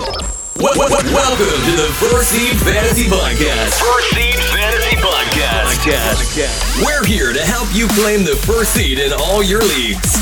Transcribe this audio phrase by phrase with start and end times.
[0.00, 3.78] Wel- wel- Welcome to the First Seed Fantasy Podcast.
[3.78, 5.64] First Seed Fantasy Podcast.
[5.76, 6.82] Podcast.
[6.86, 10.16] We're here to help you claim the first seed in all your leagues.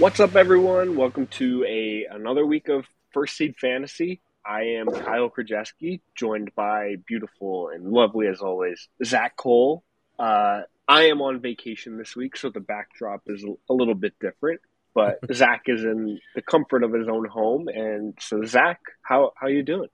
[0.00, 0.96] What's up, everyone?
[0.96, 4.20] Welcome to a another week of First Seed Fantasy.
[4.44, 9.84] I am Kyle Krajewski, joined by beautiful and lovely as always Zach Cole.
[10.18, 14.62] Uh, I am on vacation this week, so the backdrop is a little bit different.
[14.98, 19.46] But Zach is in the comfort of his own home, and so Zach, how how
[19.46, 19.86] you doing?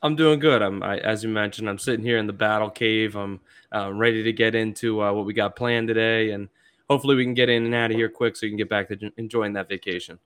[0.00, 0.62] I'm doing good.
[0.62, 3.16] I'm, I, as you mentioned, I'm sitting here in the battle cave.
[3.16, 3.40] I'm
[3.70, 6.48] uh, ready to get into uh, what we got planned today, and
[6.88, 8.88] hopefully we can get in and out of here quick so you can get back
[8.88, 10.18] to enjoying that vacation.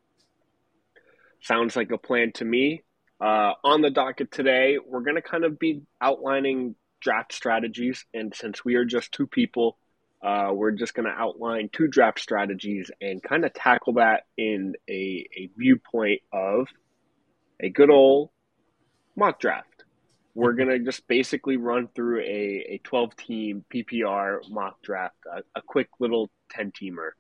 [1.41, 2.85] Sounds like a plan to me.
[3.21, 8.33] Uh, on the docket today, we're going to kind of be outlining draft strategies, and
[8.33, 9.77] since we are just two people,
[10.25, 14.75] uh, we're just going to outline two draft strategies and kind of tackle that in
[14.89, 16.67] a, a viewpoint of
[17.61, 18.31] a good old
[19.15, 19.85] mock draft.
[20.35, 25.43] We're going to just basically run through a, a 12 team PPR mock draft, a,
[25.59, 27.11] a quick little 10 teamer,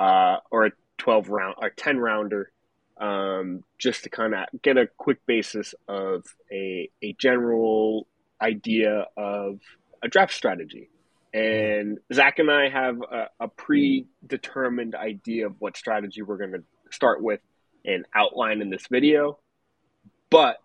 [0.00, 2.50] uh, or a 12 round or 10 rounder,
[2.96, 8.06] um, just to kind of get a quick basis of a, a general
[8.40, 9.60] idea of
[10.02, 10.88] a draft strategy.
[11.32, 16.62] And Zach and I have a, a predetermined idea of what strategy we're going to
[16.90, 17.40] start with
[17.84, 19.38] and outline in this video.
[20.30, 20.56] But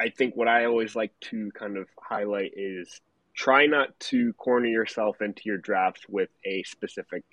[0.00, 3.00] I think what I always like to kind of highlight is
[3.34, 7.24] try not to corner yourself into your drafts with a specific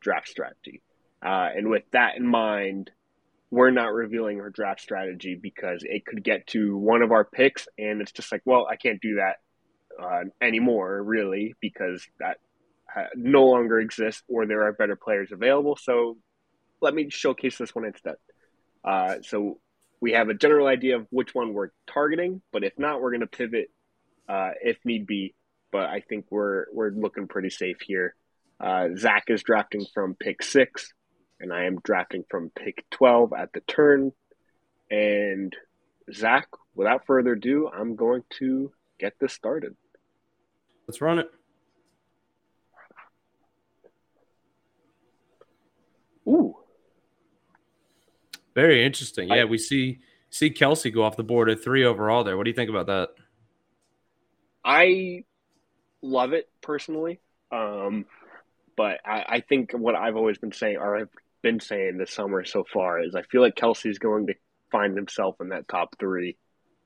[0.00, 0.82] draft strategy.
[1.24, 2.90] Uh, and with that in mind,
[3.50, 7.66] we're not revealing our draft strategy because it could get to one of our picks
[7.78, 9.36] and it's just like, well, I can't do that
[10.00, 12.38] uh, anymore, really, because that
[13.14, 15.76] no longer exists or there are better players available.
[15.76, 16.16] So
[16.80, 18.16] let me showcase this one instead.
[18.82, 19.60] Uh, so
[20.00, 23.20] we have a general idea of which one we're targeting, but if not, we're going
[23.20, 23.70] to pivot
[24.28, 25.34] uh, if need be.
[25.70, 28.14] But I think we're we're looking pretty safe here.
[28.58, 30.94] Uh, Zach is drafting from pick six,
[31.40, 34.12] and I am drafting from pick twelve at the turn.
[34.90, 35.54] And
[36.10, 39.76] Zach, without further ado, I'm going to get this started.
[40.88, 41.30] Let's run it.
[46.26, 46.56] Ooh,
[48.54, 49.30] Very interesting.
[49.30, 50.00] I- Yeah, we see
[50.30, 52.36] see Kelce go off the board at three overall there.
[52.36, 53.10] What do you think about that?
[54.64, 55.24] I
[56.02, 57.20] love it personally.
[57.52, 58.04] Um,
[58.76, 61.08] but I, I think what I've always been saying, or I've
[61.42, 64.34] been saying this summer so far, is I feel like Kelce's going to
[64.70, 66.36] find himself in that top three,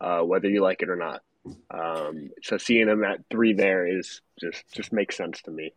[0.01, 1.23] uh, whether you like it or not.
[1.71, 5.73] Um, so seeing him at three there is just just makes sense to me.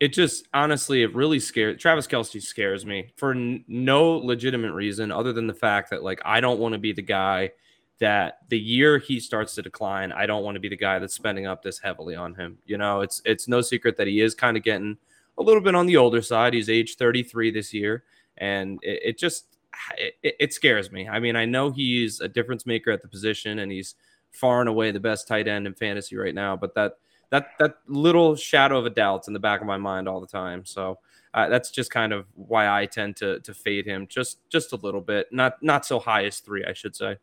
[0.00, 5.10] It just honestly, it really scares Travis Kelce scares me for n- no legitimate reason
[5.10, 7.50] other than the fact that like I don't want to be the guy
[7.98, 11.14] that the year he starts to decline, I don't want to be the guy that's
[11.14, 12.58] spending up this heavily on him.
[12.64, 14.96] You know, it's it's no secret that he is kind of getting
[15.36, 16.54] a little bit on the older side.
[16.54, 18.04] He's age 33 this year,
[18.36, 19.56] and it, it just
[19.96, 21.08] it, it scares me.
[21.08, 23.94] I mean, I know he's a difference maker at the position, and he's
[24.32, 26.56] far and away the best tight end in fantasy right now.
[26.56, 26.98] But that
[27.30, 30.26] that that little shadow of a doubt's in the back of my mind all the
[30.26, 30.64] time.
[30.64, 30.98] So
[31.34, 34.76] uh, that's just kind of why I tend to to fade him just just a
[34.76, 37.16] little bit, not not so high as three, I should say.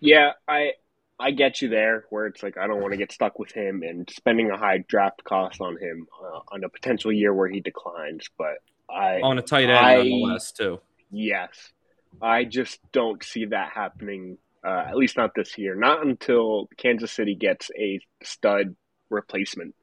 [0.00, 0.72] Yeah, I
[1.18, 3.82] I get you there, where it's like I don't want to get stuck with him
[3.82, 7.60] and spending a high draft cost on him uh, on a potential year where he
[7.60, 8.28] declines.
[8.38, 10.80] But I On a tight end, I- nonetheless, too.
[11.10, 11.72] Yes.
[12.20, 15.74] I just don't see that happening, uh, at least not this year.
[15.74, 18.76] Not until Kansas City gets a stud
[19.10, 19.74] replacement.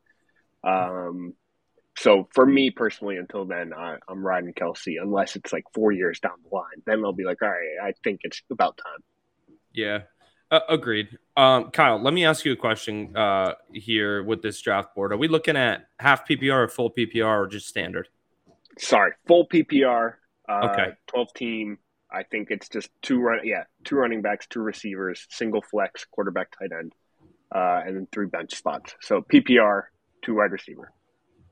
[0.64, 1.34] Um,
[1.98, 6.20] so for me personally, until then, I, I'm riding Kelce, unless it's like four years
[6.20, 6.82] down the line.
[6.86, 9.04] Then I'll be like, all right, I think it's about time.
[9.74, 10.00] Yeah,
[10.52, 11.18] uh, agreed.
[11.38, 15.12] Um, Kyle, let me ask you a question uh, here with this draft board.
[15.12, 18.10] Are we looking at half PPR or full PPR or just standard?
[18.78, 20.16] Sorry, full PPR.
[20.48, 20.94] Uh, Okay.
[21.08, 21.78] 12 team.
[22.16, 26.58] I think it's just two run, yeah, two running backs, two receivers, single flex, quarterback,
[26.58, 26.94] tight end,
[27.54, 28.96] uh, and then three bench spots.
[29.02, 29.84] So PPR,
[30.22, 30.94] two wide receiver.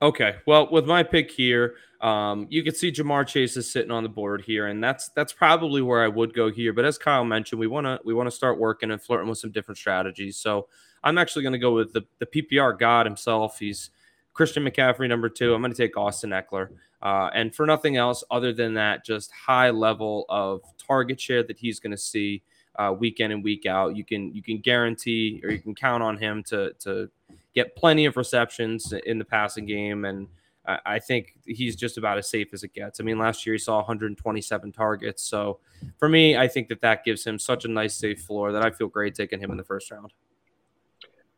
[0.01, 0.35] Okay.
[0.47, 4.09] Well, with my pick here, um, you can see Ja'Marr Chase is sitting on the
[4.09, 6.73] board here, and that's that's probably where I would go here.
[6.73, 9.37] But as Kyle mentioned, we want to we want to start working and flirting with
[9.37, 10.37] some different strategies.
[10.37, 10.67] So
[11.03, 13.59] I'm actually to go with the the PPR god himself.
[13.59, 13.89] He's
[14.33, 15.53] Christian McCaffrey number two.
[15.53, 16.69] I'm going to take Austin Ekeler,
[17.01, 21.57] uh, and for nothing else other than that, just high level of target share that
[21.57, 22.41] he's going to see
[22.77, 23.95] uh, week in and week out.
[23.95, 27.09] You can you can guarantee or you can count on him to to
[27.53, 30.27] get plenty of receptions in the passing game and
[30.65, 32.99] I, I think he's just about as safe as it gets.
[32.99, 35.23] I mean, last year he saw 127 targets.
[35.23, 35.59] So
[35.97, 38.71] for me, I think that that gives him such a nice safe floor that I
[38.71, 40.13] feel great taking him in the first round.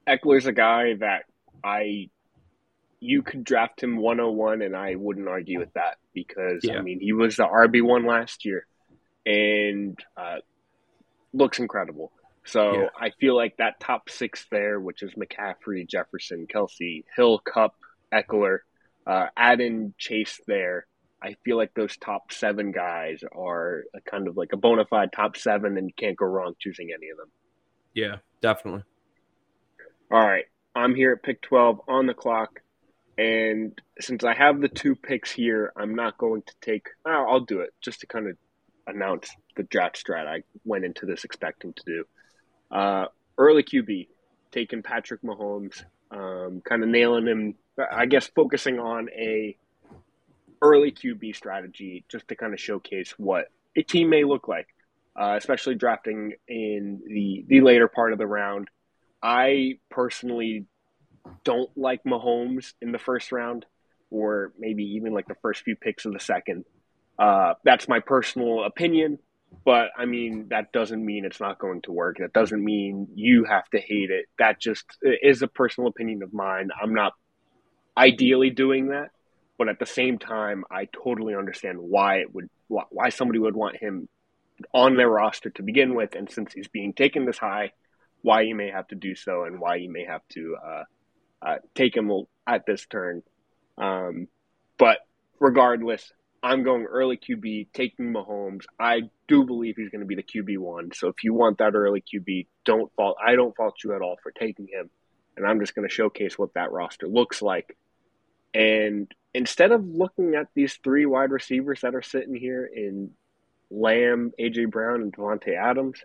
[0.07, 1.23] Ekeler's a guy that
[1.63, 2.09] I
[2.99, 6.77] you could draft him 101 and I wouldn't argue with that because yeah.
[6.77, 8.65] I mean he was the RB1 last year
[9.25, 10.37] and uh,
[11.33, 12.11] looks incredible.
[12.45, 12.87] So yeah.
[12.99, 17.75] I feel like that top six there, which is McCaffrey, Jefferson, Kelce, Hill, Kupp,
[18.13, 18.59] Ekeler,
[19.07, 20.85] uh, add in Chase there.
[21.21, 25.37] I feel like those top seven guys are kind of like a bona fide top
[25.37, 27.31] seven, and you can't go wrong choosing any of them.
[27.95, 28.83] Yeah, definitely.
[30.11, 30.45] All right.
[30.75, 32.61] I'm here at pick 12 on the clock.
[33.17, 37.39] And since I have the two picks here, I'm not going to take, oh, I'll
[37.39, 38.37] do it just to kind of
[38.87, 42.03] announce the draft strat I went into this expecting to do.
[42.71, 43.05] Uh,
[43.37, 44.07] early QB,
[44.51, 47.55] taking Patrick Mahomes, um, kind of nailing him.
[47.91, 49.57] I guess focusing on a
[50.61, 54.67] early QB strategy just to kind of showcase what a team may look like,
[55.19, 58.69] uh, especially drafting in the the later part of the round.
[59.21, 60.65] I personally
[61.43, 63.65] don't like Mahomes in the first round,
[64.09, 66.65] or maybe even like the first few picks of the second.
[67.17, 69.19] Uh, that's my personal opinion.
[69.63, 72.17] But I mean, that doesn't mean it's not going to work.
[72.19, 74.25] That doesn't mean you have to hate it.
[74.37, 76.69] That just is a personal opinion of mine.
[76.81, 77.13] I'm not
[77.97, 79.11] ideally doing that,
[79.57, 83.77] but at the same time, I totally understand why it would, why somebody would want
[83.77, 84.09] him
[84.73, 86.15] on their roster to begin with.
[86.15, 87.71] And since he's being taken this high,
[88.21, 90.83] why you may have to do so and why you may have to uh,
[91.45, 92.11] uh, take him
[92.47, 93.23] at this turn.
[93.77, 94.27] Um,
[94.77, 94.99] but
[95.39, 96.11] regardless,
[96.41, 98.65] I'm going early QB, taking Mahomes.
[98.79, 100.91] I do believe he's going to be the QB one.
[100.93, 103.17] So if you want that early QB, don't fault.
[103.25, 104.89] I don't fault you at all for taking him.
[105.37, 107.75] And I'm just going to showcase what that roster looks like.
[108.53, 113.11] And instead of looking at these three wide receivers that are sitting here in
[113.69, 115.99] Lamb, AJ Brown, and Davante Adams,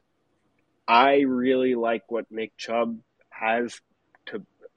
[0.88, 2.98] I really like what Nick Chubb
[3.28, 3.80] has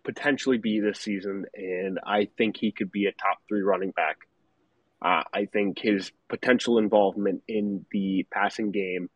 [0.04, 4.18] potentially be this season, and I think he could be a top three running back
[5.04, 9.10] uh, I think his potential involvement in the passing game,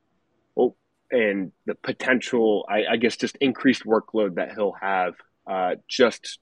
[0.58, 0.76] oh,
[1.10, 5.14] and the potential, I, I guess, just increased workload that he'll have,
[5.50, 6.40] uh, just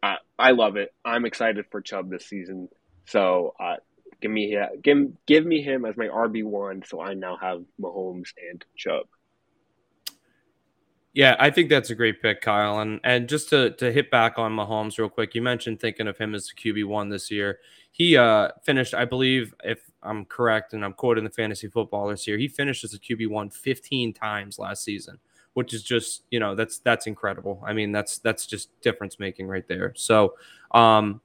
[0.00, 0.94] uh, I love it.
[1.04, 2.68] I'm excited for Chubb this season.
[3.06, 3.76] So uh,
[4.22, 6.84] give me give give me him as my RB one.
[6.86, 9.06] So I now have Mahomes and Chubb.
[11.18, 12.78] Yeah, I think that's a great pick, Kyle.
[12.78, 16.16] And and just to to hit back on Mahomes real quick, you mentioned thinking of
[16.16, 17.58] him as the QB one this year.
[17.90, 22.38] He uh finished, I believe, if I'm correct, and I'm quoting the fantasy footballers here,
[22.38, 25.18] he finished as a QB one 15 times last season,
[25.54, 27.64] which is just you know that's that's incredible.
[27.66, 29.94] I mean that's that's just difference making right there.
[29.96, 30.34] So
[30.70, 31.20] um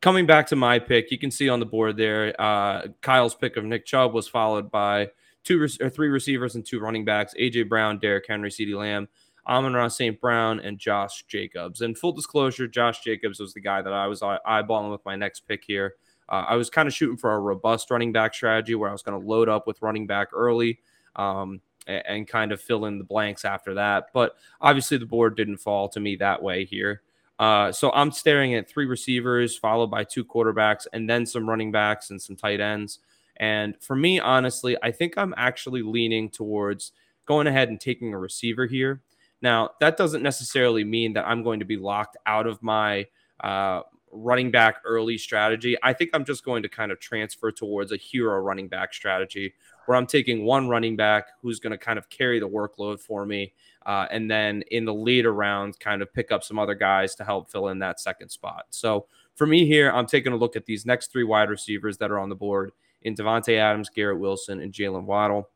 [0.00, 3.58] coming back to my pick, you can see on the board there, uh Kyle's pick
[3.58, 5.10] of Nick Chubb was followed by
[5.46, 9.08] two or three receivers and two running backs: AJ Brown, Derrick Henry, CeeDee Lamb,
[9.46, 10.20] Amon-Ra St.
[10.20, 11.80] Brown, and Josh Jacobs.
[11.80, 15.46] And full disclosure, Josh Jacobs was the guy that I was eyeballing with my next
[15.48, 15.94] pick here.
[16.28, 19.02] Uh, I was kind of shooting for a robust running back strategy where I was
[19.02, 20.80] going to load up with running back early.
[21.14, 24.08] Um, and kind of fill in the blanks after that.
[24.12, 27.02] But obviously, the board didn't fall to me that way here.
[27.38, 31.70] Uh, so I'm staring at three receivers, followed by two quarterbacks, and then some running
[31.70, 33.00] backs and some tight ends.
[33.38, 36.92] And for me, honestly, I think I'm actually leaning towards
[37.26, 39.02] going ahead and taking a receiver here.
[39.42, 43.06] Now, that doesn't necessarily mean that I'm going to be locked out of my
[43.42, 45.76] uh, running back early strategy.
[45.82, 49.54] I think I'm just going to kind of transfer towards a hero running back strategy
[49.84, 53.26] where I'm taking one running back who's going to kind of carry the workload for
[53.26, 53.52] me.
[53.84, 57.24] Uh, and then in the later rounds, kind of pick up some other guys to
[57.24, 58.66] help fill in that second spot.
[58.70, 62.10] So for me here, I'm taking a look at these next three wide receivers that
[62.10, 62.72] are on the board
[63.06, 65.48] in Davante Adams, Garrett Wilson, and Jaylen Waddle.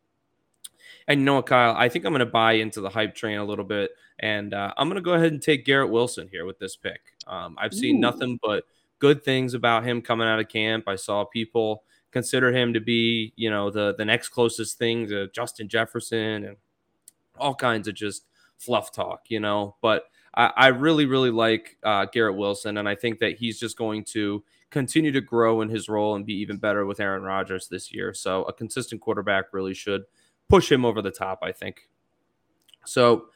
[1.08, 1.74] And you know what, Kyle?
[1.76, 3.90] I think I'm going to buy into the hype train a little bit,
[4.20, 7.00] and uh, I'm going to go ahead and take Garrett Wilson here with this pick.
[7.26, 8.00] Um, I've seen Ooh.
[8.00, 8.64] nothing but
[9.00, 10.84] good things about him coming out of camp.
[10.86, 15.28] I saw people consider him to be, you know, the the next closest thing to
[15.28, 16.56] Justin Jefferson and
[17.36, 18.26] all kinds of just
[18.58, 19.74] fluff talk, you know.
[19.82, 20.04] But
[20.34, 24.04] I, I really, really like uh, Garrett Wilson, and I think that he's just going
[24.12, 27.92] to continue to grow in his role and be even better with Aaron Rodgers this
[27.92, 28.14] year.
[28.14, 30.02] So a consistent quarterback really should
[30.48, 31.88] push him over the top, I think.
[32.84, 33.26] So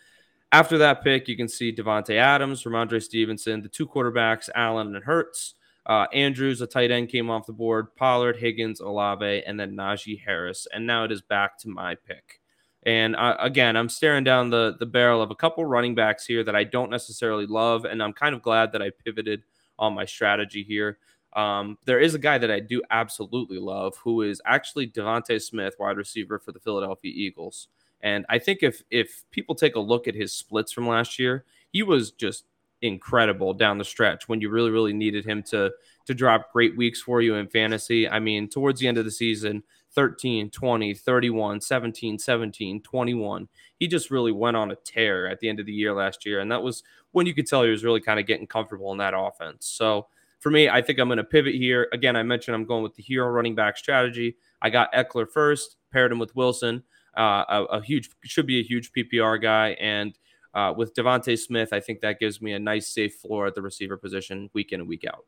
[0.53, 5.05] after that pick, you can see Davante Adams, Rhamondre Stevenson, the two quarterbacks, Allen and
[5.05, 5.55] Hurts.
[5.87, 7.95] Uh, Andrews, a tight end, came off the board.
[7.95, 10.67] Pollard, Higgins, Olave, and then Najee Harris.
[10.73, 12.41] And now it is back to my pick.
[12.85, 16.45] And uh, again, I'm staring down the the barrel of a couple running backs here
[16.45, 19.43] that I don't necessarily love, and I'm kind of glad that I pivoted
[19.79, 20.99] on my strategy here.
[21.35, 25.75] Um, there is a guy that I do absolutely love who is actually DeVonta Smith,
[25.79, 27.69] wide receiver for the Philadelphia Eagles.
[28.03, 31.45] And I think if if people take a look at his splits from last year,
[31.73, 32.45] he was just
[32.83, 35.73] incredible down the stretch when you really really needed him to
[36.05, 38.09] to drop great weeks for you in fantasy.
[38.09, 39.63] I mean, towards the end of the season,
[39.95, 43.49] 13, 20, 31, 17, 17, 21.
[43.79, 46.41] He just really went on a tear at the end of the year last year
[46.41, 48.99] and that was when you could tell he was really kind of getting comfortable in
[48.99, 49.67] that offense.
[49.67, 50.09] So,
[50.45, 51.89] for me, I think I'm going to pivot here.
[51.95, 54.37] Again, I mentioned I'm going with the hero running back strategy.
[54.61, 56.83] I got Ekeler first, paired him with Wilson,
[57.17, 60.19] uh, a, a, huge should be a huge PPR guy, and
[60.53, 63.63] uh, with DeVonta Smith, I think that gives me a nice safe floor at the
[63.63, 65.25] receiver position week in and week out.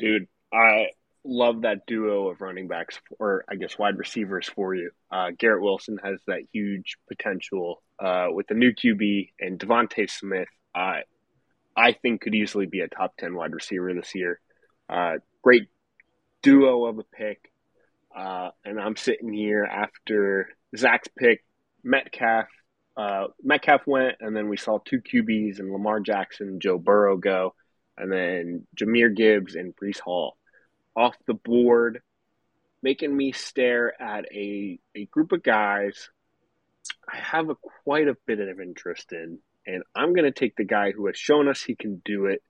[0.00, 0.88] Dude, I
[1.22, 4.90] love that duo of running backs, or I guess wide receivers for you.
[5.12, 10.48] Uh, Garrett Wilson has that huge potential uh, with the new QB, and DeVonta Smith.
[11.76, 14.40] I think could easily be a top 10 wide receiver this year.
[14.88, 15.68] Uh, great
[16.42, 17.50] duo of a pick.
[18.16, 21.44] Uh, and I'm sitting here after Zach's pick,
[21.82, 22.46] Metcalf.
[22.96, 27.54] Uh, Metcalf went, and then we saw two QBs and Lamar Jackson, Joe Burrow go,
[27.98, 30.36] and then Jahmyr Gibbs and Breece Hall
[30.96, 32.02] off the board,
[32.82, 36.08] making me stare at a, a group of guys
[37.08, 37.54] I have a,
[37.84, 41.16] quite a bit of interest in and I'm going to take the guy who has
[41.16, 42.42] shown us he can do it,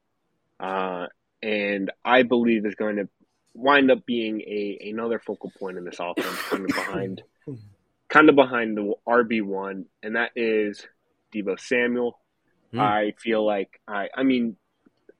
[0.61, 1.07] uh,
[1.43, 3.09] and I believe is going to
[3.55, 7.23] wind up being a another focal point in this offense, kind of behind,
[8.09, 10.87] kind of behind the RB one, and that is
[11.35, 12.19] Deebo Samuel.
[12.73, 12.81] Mm.
[12.81, 14.57] I feel like I, I mean,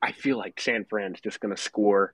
[0.03, 2.13] I feel like San Fran's just going to score,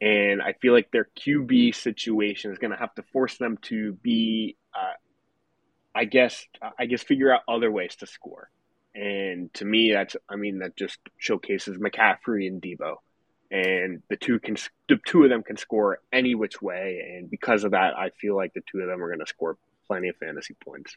[0.00, 3.92] and I feel like their QB situation is going to have to force them to
[3.94, 4.56] be.
[4.74, 4.94] Uh,
[5.94, 6.44] I guess
[6.78, 8.50] I guess figure out other ways to score.
[8.96, 12.96] And to me, that's I mean that just showcases McCaffrey and Deebo,
[13.50, 14.56] and the two can
[14.88, 18.34] the two of them can score any which way, and because of that, I feel
[18.34, 20.96] like the two of them are going to score plenty of fantasy points.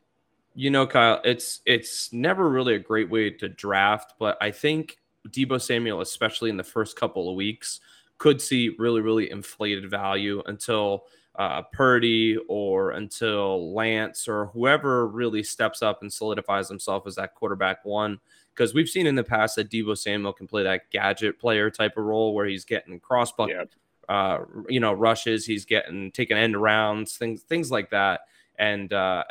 [0.55, 4.97] You know, Kyle, it's it's never really a great way to draft, but I think
[5.27, 7.81] Deebo Samuel, especially in the first couple of weeks,
[8.17, 11.03] could see really really inflated value until
[11.39, 17.33] uh, Purdy or until Lance or whoever really steps up and solidifies himself as that
[17.33, 18.19] quarterback one.
[18.53, 21.95] Because we've seen in the past that Deebo Samuel can play that gadget player type
[21.95, 23.73] of role where he's getting cross bucket,
[24.09, 28.21] uh, you know, rushes, he's getting taking end rounds, things things like that.
[28.57, 29.23] And uh,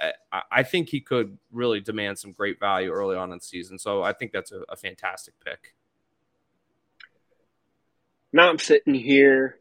[0.51, 3.79] I think he could really demand some great value early on in the season.
[3.79, 5.75] So I think that's a, a fantastic pick.
[8.33, 9.59] Now I'm sitting here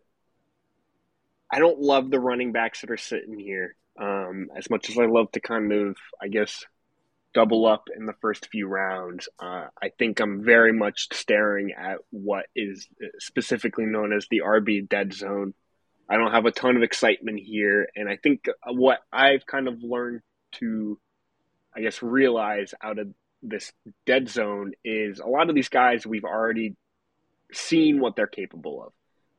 [1.51, 3.75] I don't love the running backs that are sitting here.
[3.99, 6.65] Um, as much as I love to kind of, I guess,
[7.33, 11.97] double up in the first few rounds, uh, I think I'm very much staring at
[12.11, 12.87] what is
[13.19, 15.53] specifically known as the RB dead zone.
[16.09, 19.81] I don't have a ton of excitement here, and I think what I've kind of
[19.81, 20.21] learned
[20.53, 20.99] to,
[21.75, 23.09] I guess, realize out of
[23.41, 23.71] this
[24.05, 26.75] dead zone is a lot of these guys we've already
[27.51, 28.93] seen what they're capable of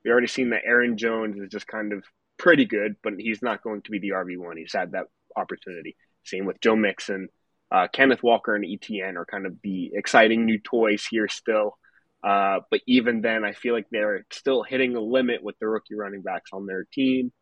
[0.04, 2.04] we already seen that Aaron Jones is just kind of
[2.38, 4.56] pretty good, but he's not going to be the RB one.
[4.56, 5.96] He's had that opportunity.
[6.24, 7.28] Same with Joe Mixon,
[7.70, 11.78] uh, Kenneth Walker, and ETN are kind of the exciting new toys here still.
[12.22, 15.94] Uh, but even then, I feel like they're still hitting the limit with the rookie
[15.94, 17.32] running backs on their team.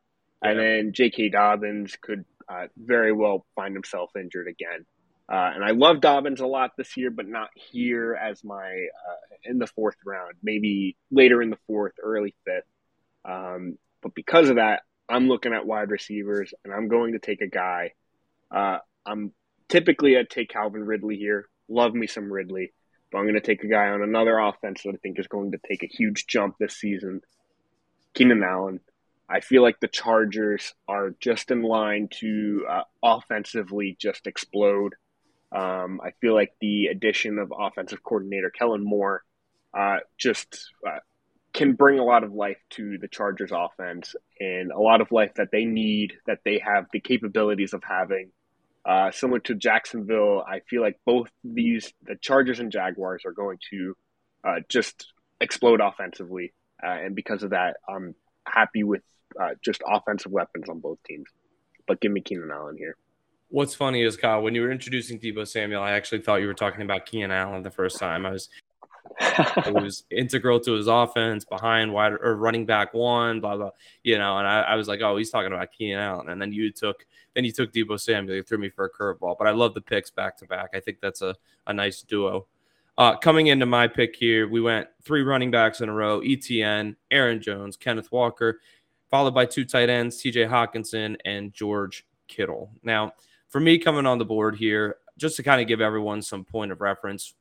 [0.42, 0.50] Yeah.
[0.50, 1.30] And then J.K.
[1.30, 4.84] Dobbins could uh, very well find himself injured again.
[5.28, 9.37] Uh, and I love Dobbins a lot this year, but not here as my uh,
[9.45, 10.35] in the fourth round.
[10.42, 12.64] Maybe later in the fourth, early fifth.
[13.25, 17.40] Um, but because of that, I'm looking at wide receivers, and I'm going to take
[17.40, 17.92] a guy.
[18.50, 19.33] Uh, I'm
[19.68, 21.49] typically I'd take Calvin Ridley here.
[21.68, 22.73] Love me some Ridley,
[23.11, 25.52] but I'm going to take a guy on another offense that I think is going
[25.52, 27.21] to take a huge jump this season.
[28.14, 28.80] Keenan Allen.
[29.28, 34.95] I feel like the Chargers are just in line to uh, offensively just explode.
[35.53, 39.23] Um, I feel like the addition of offensive coordinator Kellen Moore
[39.73, 40.99] uh, just uh,
[41.53, 45.33] can bring a lot of life to the Chargers offense and a lot of life
[45.37, 48.31] that they need, that they have the capabilities of having.
[48.85, 53.59] Uh, similar to Jacksonville, I feel like both these, the Chargers and Jaguars, are going
[53.71, 53.97] to
[54.45, 56.53] uh, just explode offensively.
[56.83, 58.15] Uh, and because of that, I'm
[58.47, 59.03] happy with
[59.41, 61.29] uh, just offensive weapons on both teams.
[61.88, 62.97] But give me Keenan Allen here.
[63.49, 66.55] What's funny is Kyle, when you were introducing Deebo Samuel, I actually thought you were
[66.55, 68.26] talking about Keenan Allen the first time.
[68.26, 68.49] I was
[69.21, 73.71] it was integral to his offense behind wide or running back one, blah blah.
[74.03, 76.53] You know, and I, I was like, oh, he's talking about Keenan Allen, and then
[76.53, 79.37] you took then you took Deebo Samuel, you threw me for a curveball.
[79.38, 80.71] But I love the picks back to back.
[80.75, 81.35] I think that's a,
[81.67, 82.47] a nice duo.
[82.99, 86.97] Uh, coming into my pick here, we went three running backs in a row: ETN,
[87.11, 88.61] Aaron Jones, Kenneth Walker,
[89.11, 90.45] followed by two tight ends: T.J.
[90.45, 92.71] Hockenson and George Kittle.
[92.83, 93.12] Now,
[93.56, 96.70] for me coming on the board here, just to kind of give everyone some point
[96.70, 97.32] of reference,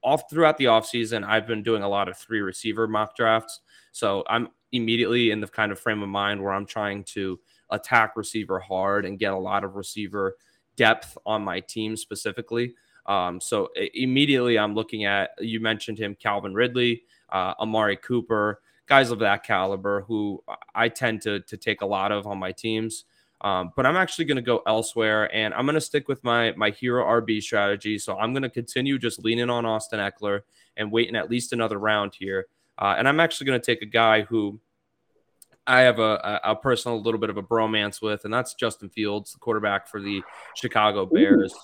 [0.00, 3.58] off throughout the offseason, I've been doing a lot of three receiver mock drafts.
[3.90, 7.40] So I'm immediately in the kind of frame of mind where I'm trying to
[7.70, 10.36] attack receiver hard and get a lot of receiver
[10.76, 12.76] depth on my team specifically.
[13.06, 19.10] Um, so immediately I'm looking at, you mentioned him, Calvin Ridley, uh, Amari Cooper, guys
[19.10, 20.44] of that caliber who
[20.76, 23.04] I tend to, to take a lot of on my teams.
[23.42, 26.52] Um, but I'm actually going to go elsewhere, and I'm going to stick with my
[26.52, 27.98] my hero RB strategy.
[27.98, 30.40] So I'm going to continue just leaning on Austin Ekeler
[30.76, 32.46] and waiting at least another round here.
[32.78, 34.60] Uh, and I'm actually going to take a guy who
[35.66, 39.32] I have a, a, personal little bit of a bromance with, and that's Justin Fields,
[39.32, 40.22] the quarterback for the
[40.56, 41.52] Chicago Bears.
[41.52, 41.58] Ooh.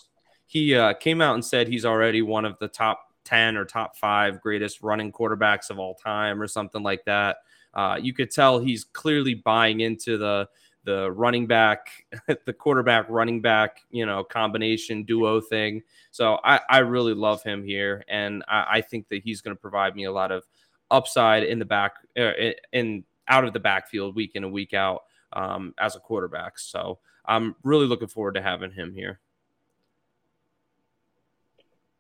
[0.47, 3.97] He uh, came out and said he's already one of the top 10 or top
[3.97, 7.39] five greatest running quarterbacks of all time, or something like that.
[7.75, 10.49] Uh, you could tell he's clearly buying into the
[10.87, 12.07] the running back,
[12.47, 15.83] the quarterback running back, you know, combination duo thing.
[16.13, 19.61] So I, I really love him here, and I, I think that he's going to
[19.61, 20.45] provide me a lot of
[20.91, 22.33] upside in the back uh,
[22.73, 25.03] in out of the backfield week in and week out
[25.33, 26.59] um, as a quarterback.
[26.59, 29.21] So I'm really looking forward to having him here.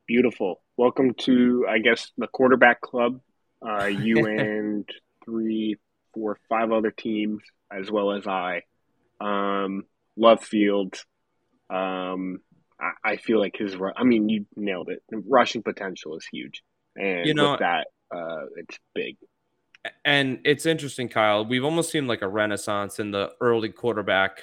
[0.06, 0.60] Beautiful.
[0.76, 3.20] Welcome to, I guess, the quarterback club.
[3.60, 4.88] Uh, you and
[5.24, 5.78] three,
[6.14, 8.62] four, five other teams, as well as I.
[9.20, 9.84] Um,
[10.16, 10.94] love Field.
[11.70, 12.40] Um,
[12.80, 13.76] I, I, feel like his.
[13.96, 15.02] I mean, you nailed it.
[15.08, 16.62] The rushing potential is huge,
[16.96, 19.16] and you know, with that, uh, it's big.
[20.04, 21.44] And it's interesting, Kyle.
[21.44, 24.40] We've almost seen like a renaissance in the early quarterback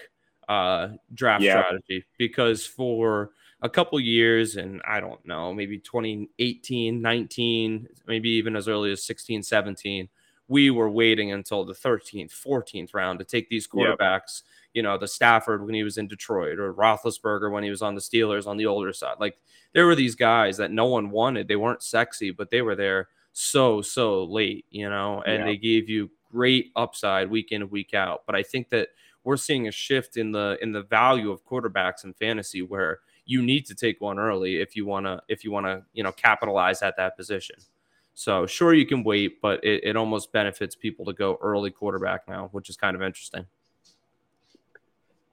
[0.48, 1.62] uh, draft yeah.
[1.62, 8.56] strategy because for a couple years, and I don't know, maybe 2018, 19, maybe even
[8.56, 10.10] as early as 16, 17,
[10.48, 14.42] we were waiting until the 13th, 14th round to take these quarterbacks.
[14.42, 17.82] Yep you know, the Stafford when he was in Detroit or Roethlisberger when he was
[17.82, 19.16] on the Steelers on the older side.
[19.20, 19.38] Like
[19.74, 21.48] there were these guys that no one wanted.
[21.48, 25.46] They weren't sexy, but they were there so, so late, you know, and yeah.
[25.46, 28.24] they gave you great upside week in week out.
[28.26, 28.90] But I think that
[29.24, 33.42] we're seeing a shift in the in the value of quarterbacks in fantasy where you
[33.42, 36.12] need to take one early if you want to if you want to you know
[36.12, 37.56] capitalize at that position
[38.14, 42.28] so sure you can wait but it, it almost benefits people to go early quarterback
[42.28, 43.46] now which is kind of interesting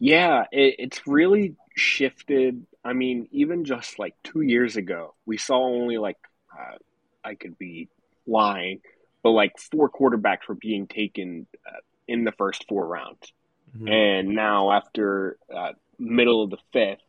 [0.01, 2.67] yeah, it, it's really shifted.
[2.83, 6.17] I mean, even just like two years ago, we saw only like,
[6.59, 6.77] uh,
[7.23, 7.89] I could be
[8.27, 8.81] lying,
[9.23, 13.33] but like four quarterbacks were being taken uh, in the first four rounds.
[13.77, 13.89] Mm-hmm.
[13.89, 17.05] And now, after uh, middle of the fifth,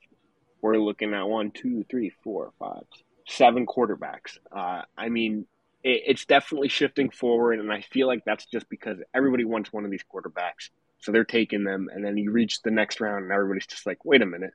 [0.61, 2.83] we're looking at one, two, three, four, five,
[3.25, 4.37] seven quarterbacks.
[4.51, 5.47] Uh, I mean,
[5.83, 9.85] it, it's definitely shifting forward, and I feel like that's just because everybody wants one
[9.85, 10.69] of these quarterbacks.
[11.01, 14.05] So they're taking them, and then you reach the next round, and everybody's just like,
[14.05, 14.53] "Wait a minute,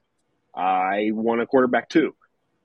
[0.54, 2.14] I want a quarterback too,"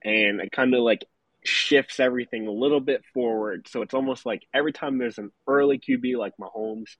[0.04, 1.06] and it kind of like
[1.44, 3.68] shifts everything a little bit forward.
[3.68, 6.96] So it's almost like every time there's an early QB like Mahomes,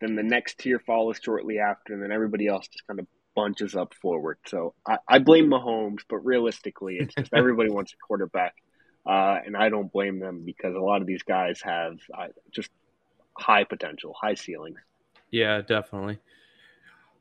[0.00, 3.76] then the next tier follows shortly after, and then everybody else just kind of bunches
[3.76, 4.38] up forward.
[4.46, 8.54] So I, I blame Mahomes, but realistically, it's just everybody wants a quarterback,
[9.06, 12.70] uh, and I don't blame them because a lot of these guys have uh, just
[13.36, 14.78] high potential, high ceilings.
[15.30, 16.18] Yeah, definitely.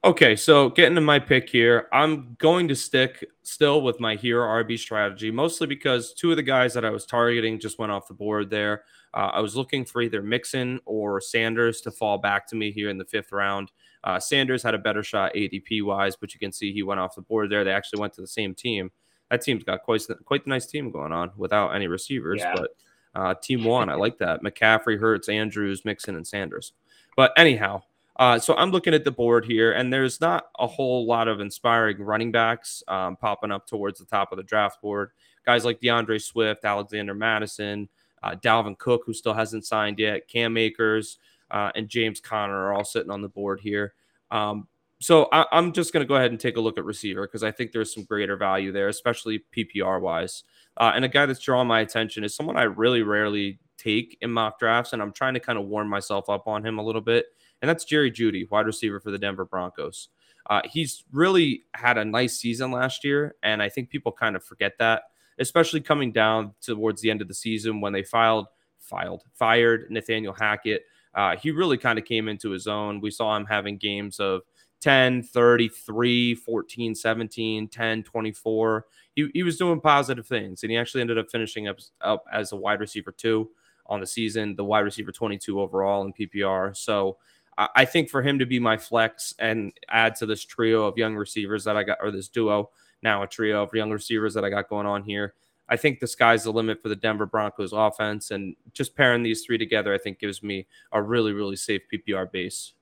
[0.03, 4.47] Okay, so getting to my pick here, I'm going to stick still with my hero
[4.63, 8.07] RB strategy, mostly because two of the guys that I was targeting just went off
[8.07, 8.83] the board there.
[9.13, 12.89] Uh, I was looking for either Mixon or Sanders to fall back to me here
[12.89, 13.71] in the fifth round.
[14.03, 17.15] Uh, Sanders had a better shot ADP wise, but you can see he went off
[17.15, 17.63] the board there.
[17.63, 18.91] They actually went to the same team.
[19.31, 22.55] That team's got quite quite the nice team going on without any receivers, yeah.
[22.55, 22.69] but
[23.15, 24.41] uh, team one, I like that.
[24.43, 26.73] McCaffrey, Hurts, Andrews, Mixon, and Sanders.
[27.17, 27.81] But anyhow,
[28.17, 31.39] uh, so I'm looking at the board here, and there's not a whole lot of
[31.39, 35.11] inspiring running backs um, popping up towards the top of the draft board.
[35.45, 37.87] Guys like D'Andre Swift, Alexander Mattison,
[38.23, 41.19] uh, Dalvin Cook, who still hasn't signed yet, Cam Akers,
[41.51, 43.93] uh, and James Conner are all sitting on the board here.
[44.31, 44.67] Um,
[44.99, 47.43] so I, am just going to go ahead and take a look at receiver because
[47.43, 50.43] I think there's some greater value there, especially PPR wise.
[50.75, 54.31] Uh, and a guy that's drawing my attention is someone I really rarely take in
[54.31, 57.01] mock drafts, and I'm trying to kind of warm myself up on him a little
[57.01, 57.27] bit
[57.61, 60.09] and that's Jerry Jeudy, wide receiver for the Denver Broncos.
[60.49, 64.43] Uh, he's really had a nice season last year, and I think people kind of
[64.43, 65.03] forget that,
[65.39, 68.47] especially coming down towards the end of the season when they filed,
[68.79, 70.83] filed, fired Nathaniel Hackett.
[71.13, 73.01] Uh, he really kind of came into his own.
[73.01, 74.41] We saw him having games of
[74.81, 78.85] 10, 33, 14, 17, 10, 24.
[79.15, 82.51] He, he was doing positive things, and he actually ended up finishing up, up as
[82.51, 83.49] a wide receiver two
[83.87, 86.75] on the season, the wide receiver 22 overall in PPR.
[86.75, 87.17] So
[87.57, 90.97] I, I think for him to be my flex and add to this trio of
[90.97, 92.69] young receivers that I got, or this duo,
[93.01, 95.33] now a trio of young receivers that I got going on here,
[95.69, 98.31] I think the sky's the limit for the Denver Broncos offense.
[98.31, 102.31] And just pairing these three together, I think gives me a really, really safe PPR
[102.31, 102.73] base.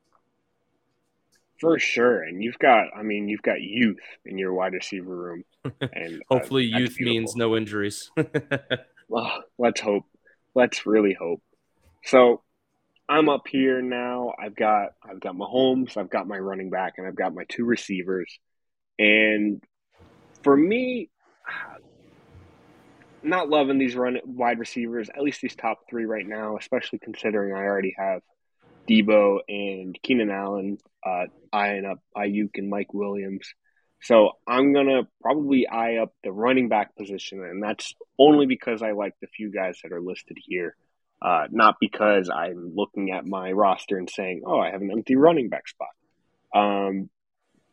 [1.60, 2.22] For sure.
[2.22, 5.44] And you've got, I mean, you've got youth in your wide receiver room.
[5.82, 8.12] And uh, hopefully, uh, youth means no injuries.
[9.08, 10.06] well, let's hope.
[10.54, 11.42] Let's really hope.
[12.04, 12.44] So
[13.08, 14.34] I'm up here now.
[14.40, 17.66] I've got I've got Mahomes, I've got my running back, and I've got my two
[17.66, 18.40] receivers.
[18.98, 19.64] And
[20.44, 21.10] for me,
[23.22, 27.54] not loving these run wide receivers, at least these top three right now, especially considering
[27.54, 28.22] I already have
[28.90, 33.54] Deebo and Keenan Allen uh, eyeing up Aiyuk and Mike Williams.
[34.02, 38.92] So I'm gonna probably eye up the running back position, and that's only because I
[38.92, 40.76] like the few guys that are listed here,
[41.26, 45.16] uh, not because I'm looking at my roster and saying, "Oh, I have an empty
[45.16, 45.90] running back spot."
[46.54, 47.10] Um,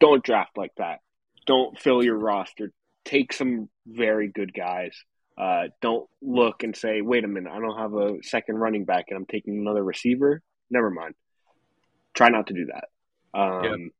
[0.01, 1.01] don't draft like that.
[1.47, 2.73] Don't fill your roster.
[3.05, 4.97] Take some very good guys.
[5.37, 9.07] Uh, don't look and say, "Wait a minute, I don't have a second running back,
[9.09, 11.15] and I'm taking another receiver." Never mind.
[12.15, 12.89] Try not to do that.
[13.39, 13.91] Um,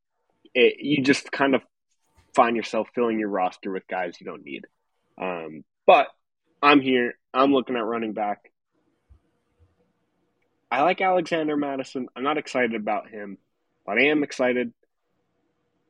[0.55, 1.61] it, you just kind of
[2.35, 4.65] find yourself filling your roster with guys you don't need.
[5.21, 6.07] Um, but
[6.63, 7.19] I'm here.
[7.35, 8.52] I'm looking at running back.
[10.73, 12.09] I like Alexander Mattison.
[12.17, 13.37] I'm not excited about him,
[13.85, 14.73] but I am excited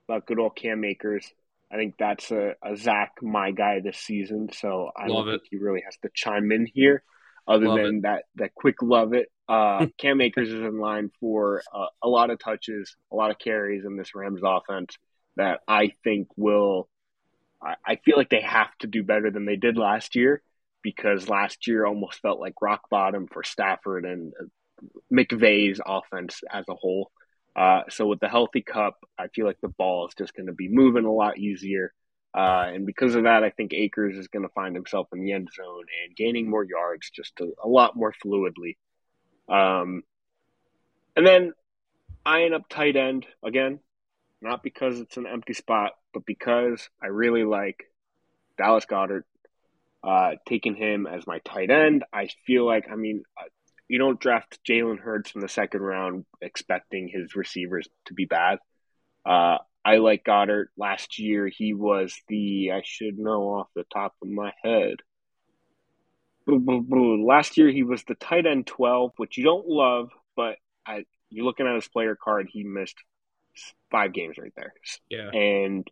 [0.08, 1.32] about good old Cam Akers.
[1.70, 5.38] I think that's a, a Zach my guy this season, so I love don't it.
[5.38, 7.04] think he really has to chime in here,
[7.46, 8.02] other love than it.
[8.02, 9.30] that that quick love it.
[9.48, 13.38] Uh, Cam Akers is in line for uh, a lot of touches, a lot of
[13.38, 14.98] carries in this Rams offense
[15.36, 16.88] that I think will.
[17.62, 20.42] I, I feel like they have to do better than they did last year
[20.82, 24.32] because last year almost felt like rock bottom for Stafford and
[25.12, 27.10] McVay's offense as a whole.
[27.54, 30.52] Uh, so with the healthy Kupp, I feel like the ball is just going to
[30.52, 31.92] be moving a lot easier.
[32.34, 35.32] Uh, and because of that, I think Akers is going to find himself in the
[35.32, 38.76] end zone and gaining more yards just a, a lot more fluidly.
[39.48, 40.02] Um,
[41.14, 41.52] and then
[42.24, 43.80] eyeing up tight end again,
[44.40, 47.84] not because it's an empty spot, but because I really like
[48.56, 49.24] Dallas Goedert.
[50.04, 53.44] Uh, taking him as my tight end, I feel like I mean uh,
[53.92, 58.58] you don't draft Jalen Hurts from the second round expecting his receivers to be bad.
[59.26, 60.68] Uh, I like Goedert.
[60.78, 64.94] Last year, he was the, I should know off the top of my head.
[66.46, 71.44] Last year, he was the tight end 12, which you don't love, but I, you're
[71.44, 72.96] looking at his player card, he missed
[73.90, 74.72] five games right there.
[75.10, 75.28] Yeah.
[75.28, 75.86] And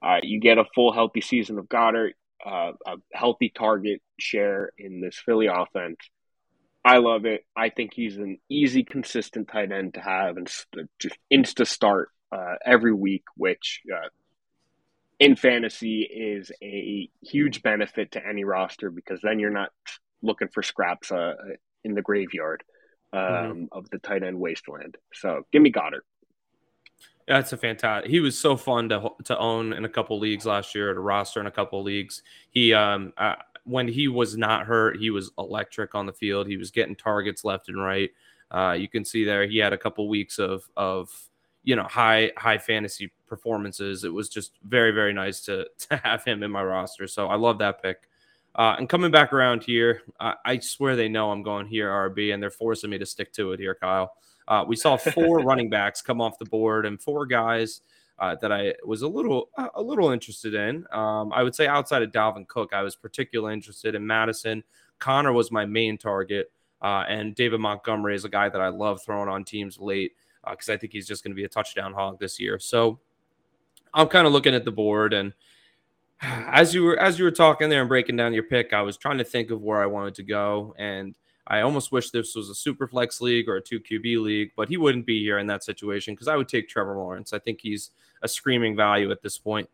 [0.00, 2.12] uh, you get a full healthy season of Goedert,
[2.46, 5.96] uh, a healthy target share in this Philly offense.
[6.86, 7.44] I love it.
[7.56, 10.46] I think he's an easy, consistent tight end to have and
[11.00, 14.08] just insta start uh, every week, which uh,
[15.18, 19.70] in fantasy is a huge benefit to any roster because then you're not
[20.22, 21.34] looking for scraps uh,
[21.82, 22.62] in the graveyard
[23.12, 23.64] um, mm-hmm.
[23.72, 24.96] of the tight end wasteland.
[25.12, 26.02] So give me Goedert.
[27.26, 28.08] That's a fantastic.
[28.08, 31.40] He was so fun to to own in a couple leagues last year, to roster
[31.40, 32.22] in a couple leagues.
[32.50, 33.34] He um, uh,
[33.66, 36.46] when he was not hurt, he was electric on the field.
[36.46, 38.10] He was getting targets left and right.
[38.50, 41.10] Uh, you can see there he had a couple weeks of of
[41.64, 44.04] you know high high fantasy performances.
[44.04, 47.06] It was just very very nice to to have him in my roster.
[47.06, 48.08] So I love that pick.
[48.54, 52.32] Uh, and coming back around here, I, I swear they know I'm going here RB,
[52.32, 54.14] and they're forcing me to stick to it here, Kyle.
[54.48, 57.82] Uh, we saw four running backs come off the board and four guys
[58.18, 60.86] uh, that I was a little a little interested in.
[60.92, 64.64] Um, I would say outside of Dalvin Cook, I was particularly interested in Mattison.
[64.98, 66.50] Conner was my main target,
[66.80, 70.12] uh, and David Montgomery is a guy that I love throwing on teams late
[70.48, 72.58] because uh, I think he's just going to be a touchdown hog this year.
[72.58, 73.00] So
[73.92, 75.32] I'm kind of looking at the board and.
[76.22, 78.96] As you were as you were talking there and breaking down your pick, I was
[78.96, 81.14] trying to think of where I wanted to go, and
[81.48, 84.68] I almost wish this was a super flex league or a two QB league, but
[84.68, 87.32] he wouldn't be here in that situation because I would take Trevor Lawrence.
[87.32, 87.90] I think he's
[88.22, 89.68] a screaming value at this point,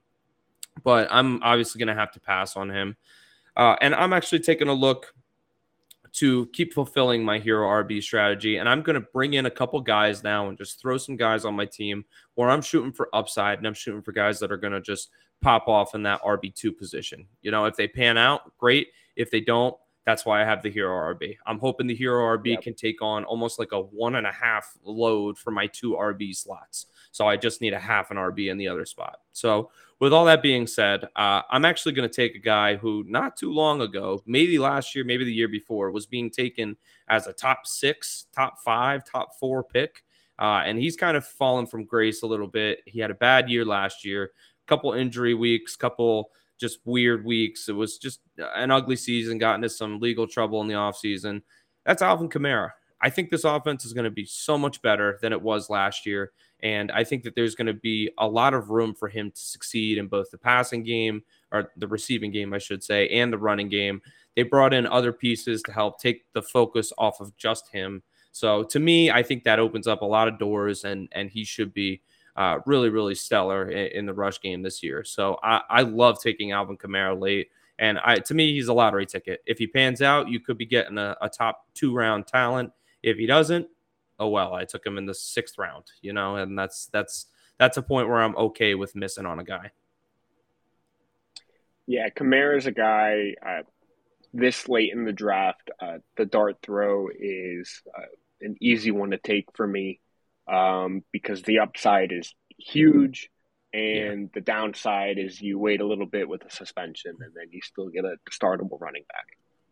[0.85, 2.97] but I'm obviously going to have to pass on him.
[3.57, 5.15] Uh, and I'm actually taking a look
[6.13, 8.57] to keep fulfilling my hero RB strategy.
[8.57, 11.45] And I'm going to bring in a couple guys now and just throw some guys
[11.45, 14.59] on my team where I'm shooting for upside and I'm shooting for guys that are
[14.59, 17.27] going to just pop off in that RB2 position.
[17.41, 18.89] You know, if they pan out, great.
[19.17, 19.75] If they don't,
[20.05, 21.37] that's why I have the Hero RB.
[21.47, 22.63] I'm hoping the Hero RB yep.
[22.63, 26.35] can take on almost like a one and a half load for my two RB
[26.35, 26.87] slots.
[27.13, 29.19] So I just need a half an RB in the other spot.
[29.33, 29.71] So
[30.01, 33.37] with all that being said, uh, I'm actually going to take a guy who not
[33.37, 36.77] too long ago, maybe last year, maybe the year before, was being taken
[37.09, 40.03] as a top six, top five, top four pick.
[40.39, 42.81] Uh, and he's kind of fallen from grace a little bit.
[42.87, 44.33] He had a bad year last year,
[44.67, 47.69] couple injury weeks, couple just weird weeks.
[47.69, 51.43] It was just an ugly season, got into some legal trouble in the offseason.
[51.85, 52.71] That's Alvin Kamara.
[53.01, 56.07] I think this offense is going to be so much better than it was last
[56.07, 56.33] year.
[56.63, 59.41] And I think that there's going to be a lot of room for him to
[59.41, 63.39] succeed in both the passing game or the receiving game, I should say, and the
[63.39, 64.01] running game.
[64.37, 68.03] They brought in other pieces to help take the focus off of just him.
[68.31, 71.45] So to me, I think that opens up a lot of doors, and and he
[71.45, 72.01] should be
[72.37, 75.05] uh, really, really stellar in, in, the rush game this year.
[75.05, 77.51] So I, I love taking Alvin Kamara late.
[77.79, 79.43] And I, to me, he's a lottery ticket.
[79.45, 82.73] If he pans out, you could be getting a, a top two round talent.
[83.03, 83.67] If he doesn't,
[84.23, 87.27] oh well, I took him in the sixth round, you know, and that's that's
[87.59, 89.73] that's a point where I'm okay with missing on a guy.
[91.87, 93.63] Yeah, Kamara is a guy uh,
[94.33, 95.71] this late in the draft.
[95.81, 98.03] Uh, the dart throw is uh,
[98.41, 99.99] an easy one to take for me
[100.47, 103.29] um, because the upside is huge.
[103.75, 104.29] And yeah.
[104.35, 107.89] the downside is you wait a little bit with a suspension, and then you still
[107.89, 109.27] get a startable running back.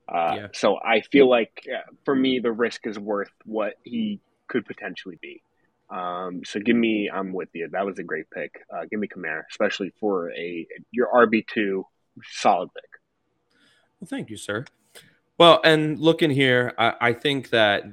[0.08, 0.46] Uh, yeah.
[0.54, 1.66] So I feel like
[2.06, 5.42] for me, the risk is worth what he could potentially be.
[5.88, 7.68] Um, so give me, I'm with you.
[7.72, 8.62] That was a great pick.
[8.72, 11.86] Uh, give me Kamara, especially for a your RB two
[12.22, 12.90] solid pick.
[13.98, 14.66] Well, thank you, sir.
[15.38, 17.84] Well, and looking here, I, I think that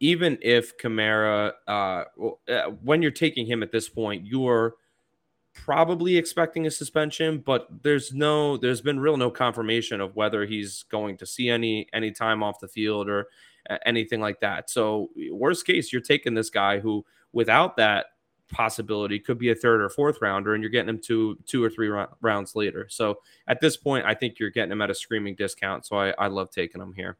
[0.00, 2.04] even if Kamara, uh,
[2.48, 4.74] uh, when you're taking him at this point, you're
[5.54, 10.84] probably expecting a suspension, but there's no, there's been real no confirmation of whether he's
[10.90, 13.28] going to see any any time off the field or
[13.84, 14.70] anything like that.
[14.70, 18.06] So worst case, you're taking this guy who, without that
[18.50, 21.70] possibility, could be a third or fourth rounder, and you're getting him to two or
[21.70, 22.86] three rounds later.
[22.88, 25.86] So at this point, I think you're getting him at a screaming discount.
[25.86, 27.16] So I, I love taking him here.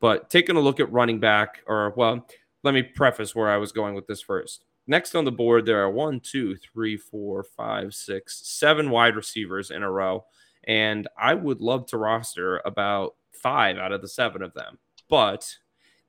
[0.00, 2.26] But taking a look at running back, or well,
[2.62, 4.64] let me preface where I was going with this first.
[4.86, 9.70] Next on the board, there are one, two, three, four, five, six, seven wide receivers
[9.70, 10.24] in a row.
[10.64, 14.78] And I would love to roster about five out of the seven of them.
[15.08, 15.56] But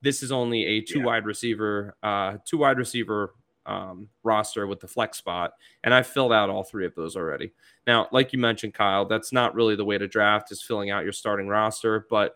[0.02, 1.06] this is only a two yeah.
[1.06, 3.34] wide receiver, uh, two wide receiver
[3.66, 7.52] um, roster with the flex spot, and I've filled out all three of those already.
[7.88, 11.04] Now, like you mentioned, Kyle, that's not really the way to draft is filling out
[11.04, 12.36] your starting roster, but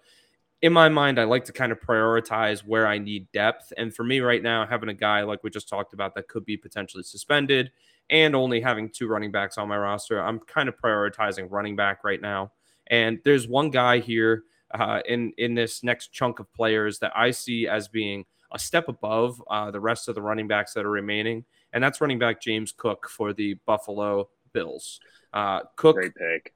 [0.61, 3.71] in my mind, I like to kind of prioritize where I need depth.
[3.77, 6.45] And for me right now, having a guy like we just talked about that could
[6.45, 7.71] be potentially suspended
[8.09, 12.03] and only having two running backs on my roster, I'm kind of prioritizing running back
[12.03, 12.51] right now.
[12.87, 14.43] And there's one guy here
[14.79, 18.87] uh, in in this next chunk of players that I see as being a step
[18.87, 22.41] above uh, the rest of the running backs that are remaining, and that's running back
[22.41, 24.99] James Cook for the Buffalo Bills.
[25.33, 26.53] Uh, Cook, great pick.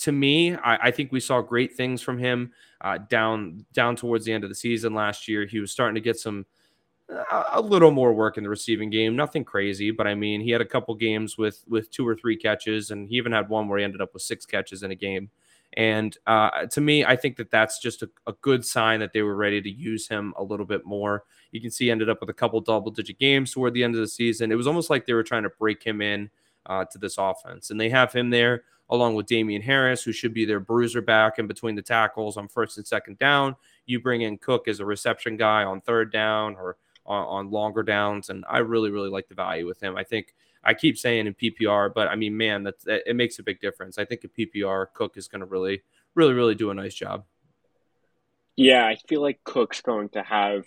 [0.00, 4.24] To me, I, I, think we saw great things from him uh, down down towards
[4.24, 5.46] the end of the season last year.
[5.46, 6.46] He was starting to get some
[7.52, 9.14] a little more work in the receiving game.
[9.14, 12.36] Nothing crazy, but I mean, he had a couple games with with two or three
[12.36, 14.94] catches, and he even had one where he ended up with six catches in a
[14.94, 15.30] game.
[15.76, 19.22] And uh, to me, I think that that's just a, a, good sign that they
[19.22, 21.24] were ready to use him a little bit more.
[21.50, 24.00] You can see ended up with a couple double digit games toward the end of
[24.00, 24.52] the season.
[24.52, 26.30] It was almost like they were trying to break him in
[26.66, 27.70] uh, to this offense.
[27.70, 31.38] And they have him there along with Damien Harris, who should be their bruiser back
[31.38, 33.56] in between the tackles on first and second down.
[33.86, 37.82] You bring in Cook as a reception guy on third down or on, on longer
[37.82, 38.30] downs.
[38.30, 39.96] And I really, really like the value with him.
[39.96, 43.38] I think I keep saying in PPR, but I mean, man, that's that it makes
[43.38, 43.98] a big difference.
[43.98, 45.82] I think a PPR Cook is going to really,
[46.14, 47.24] really, really do a nice job.
[48.56, 50.64] Yeah, I feel like Cook's going to have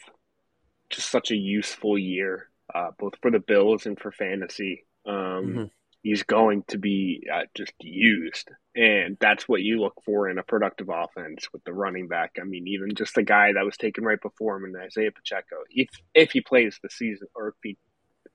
[0.89, 4.85] just such a useful year, uh, both for the Bills and for fantasy.
[5.05, 5.63] Um, mm-hmm.
[6.03, 10.43] He's going to be uh, just used, and that's what you look for in a
[10.43, 12.37] productive offense with the running back.
[12.39, 15.57] I mean, even just the guy that was taken right before him, and Isaiah Pacheco.
[15.69, 17.77] If if he plays the season, or if he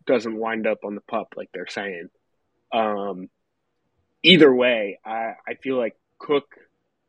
[0.07, 2.09] doesn't wind up on the pup like they're saying.
[2.73, 3.29] Um,
[4.23, 6.55] either way, I, I feel like Cook,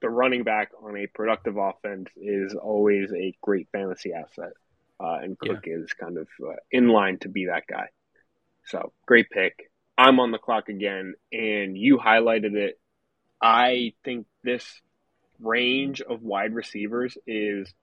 [0.02, 4.54] the running back on a productive offense, is always a great fantasy asset.
[5.00, 5.76] Uh, and Cook yeah.
[5.78, 7.88] is kind of uh, in line to be that guy.
[8.66, 9.70] So great pick.
[9.98, 12.80] I'm on the clock again, and you highlighted it.
[13.42, 14.82] I think this
[15.40, 17.74] range of wide receivers is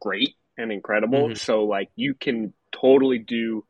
[0.00, 1.26] great and incredible.
[1.26, 1.34] Mm-hmm.
[1.34, 3.64] So, like, you can totally do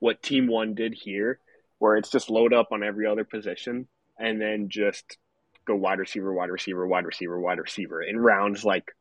[0.00, 1.38] what Team One did here,
[1.78, 3.86] where it's just load up on every other position
[4.18, 5.16] and then just
[5.64, 8.94] go wide receiver, wide receiver, wide receiver, wide receiver in rounds like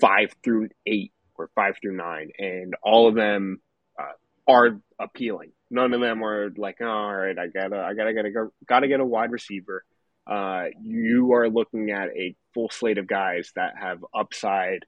[0.00, 3.60] five through eight or five through nine, and all of them
[3.98, 4.12] uh,
[4.46, 5.52] are appealing.
[5.70, 8.88] none of them are like, oh, all right, I gotta, I gotta, gotta go, gotta
[8.88, 9.84] get a wide receiver.
[10.26, 14.84] Uh, you are looking at a full slate of guys that have upside,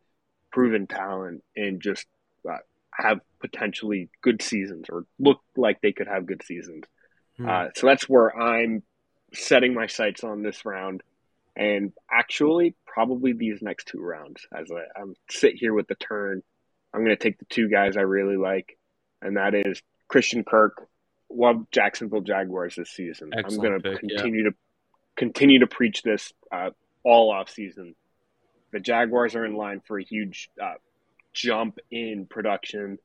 [0.53, 2.07] proven talent, and just
[2.97, 6.85] have potentially good seasons or look like they could have good seasons.
[7.37, 7.49] Hmm.
[7.49, 8.83] Uh, so that's where I'm
[9.33, 11.03] setting my sights on this round,
[11.57, 14.47] and actually probably these next two rounds.
[14.57, 16.43] As I I'm sit here with the turn,
[16.93, 18.79] I'm going to take the two guys I really like,
[19.21, 20.89] and that is Christian Kirk.
[21.31, 23.31] Love Jacksonville Jaguars this season.
[23.37, 24.51] Excellent I'm going to continue yeah.
[24.51, 24.57] to
[25.17, 26.71] continue to preach this uh,
[27.03, 27.97] all off season.
[28.73, 30.75] The Jaguars are in line for a huge uh,
[31.35, 32.99] jump in production.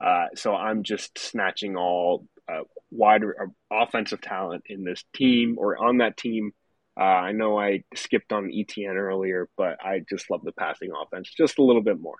[0.00, 5.82] Uh, so I'm just snatching all uh, wide uh, offensive talent in this team or
[5.82, 6.52] on that team.
[6.98, 11.30] Uh, I know I skipped on Etienne earlier, but I just love the passing offense
[11.34, 12.16] just a little bit more.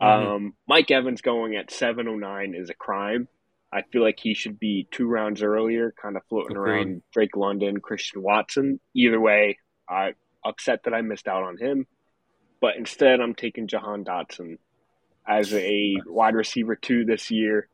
[0.00, 0.28] Mm-hmm.
[0.28, 3.28] Um, Mike Evans going at 709 is a crime.
[3.72, 6.70] I feel like he should be two rounds earlier, kind of floating Agreed.
[6.70, 8.80] around Drake London, Christian Watson.
[8.94, 9.58] Either way,
[9.88, 11.86] I upset that I missed out on him.
[12.60, 14.58] But instead, I'm taking Jahan Dotson
[15.28, 17.68] as a wide receiver two this year.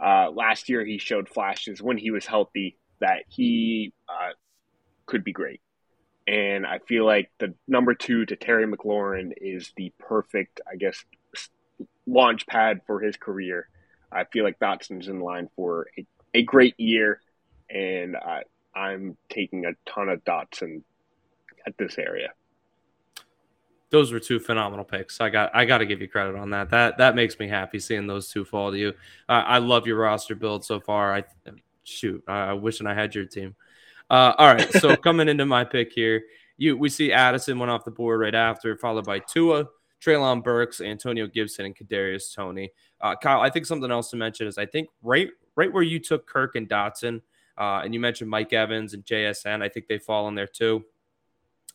[0.00, 4.32] Uh, last year, he showed flashes when he was healthy that he uh,
[5.06, 5.60] could be great.
[6.26, 11.04] And I feel like the number two to Terry McLaurin is the perfect, I guess,
[12.06, 13.68] launch pad for his career.
[14.10, 17.20] I feel like Dotson's in line for a, a great year,
[17.68, 18.42] and I,
[18.74, 20.82] I'm taking a ton of Dotson
[21.66, 22.30] at this area.
[23.90, 25.20] Those were two phenomenal picks.
[25.20, 26.70] I got I got to give you credit on that.
[26.70, 28.88] That that makes me happy seeing those two fall to you.
[29.28, 31.14] Uh, I love your roster build so far.
[31.14, 31.24] I
[31.84, 33.54] shoot, I, I wishing I had your team.
[34.10, 36.24] Uh, all right, so coming into my pick here,
[36.56, 39.66] you we see Addison went off the board right after, followed by Tua,
[40.04, 42.72] Treylon Burks, Antonio Gibson, and Kadarius Toney.
[43.00, 46.00] Uh, Kyle, I think something else to mention is I think right right where you
[46.00, 47.20] took Kirk and Dotson,
[47.58, 49.62] uh, and you mentioned Mike Evans and JSN.
[49.62, 50.84] I think they fall in there too.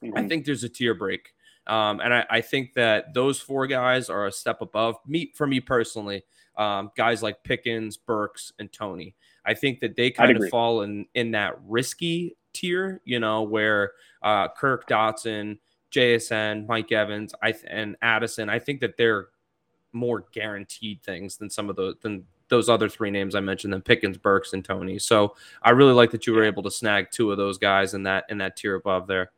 [0.03, 0.17] Mm-hmm.
[0.17, 1.33] I think there's a tier break,
[1.67, 5.45] um, and I, I, think that those four guys are a step above me for
[5.45, 6.23] me personally.
[6.57, 9.15] Um, guys like Pickens, Burks, and Toney.
[9.45, 13.91] I think that they kind of fall in in that risky tier, you know, where
[14.23, 15.59] uh, Kirk Dotson
[15.91, 18.49] JSN, Mike Evans, I th- and Addison.
[18.49, 19.29] I think that they're
[19.91, 23.81] more guaranteed things than some of the than those other three names I mentioned, than
[23.81, 24.99] Pickens, Burks, and Toney.
[24.99, 28.03] So I really like that you were able to snag two of those guys in
[28.03, 29.31] that in that tier above there.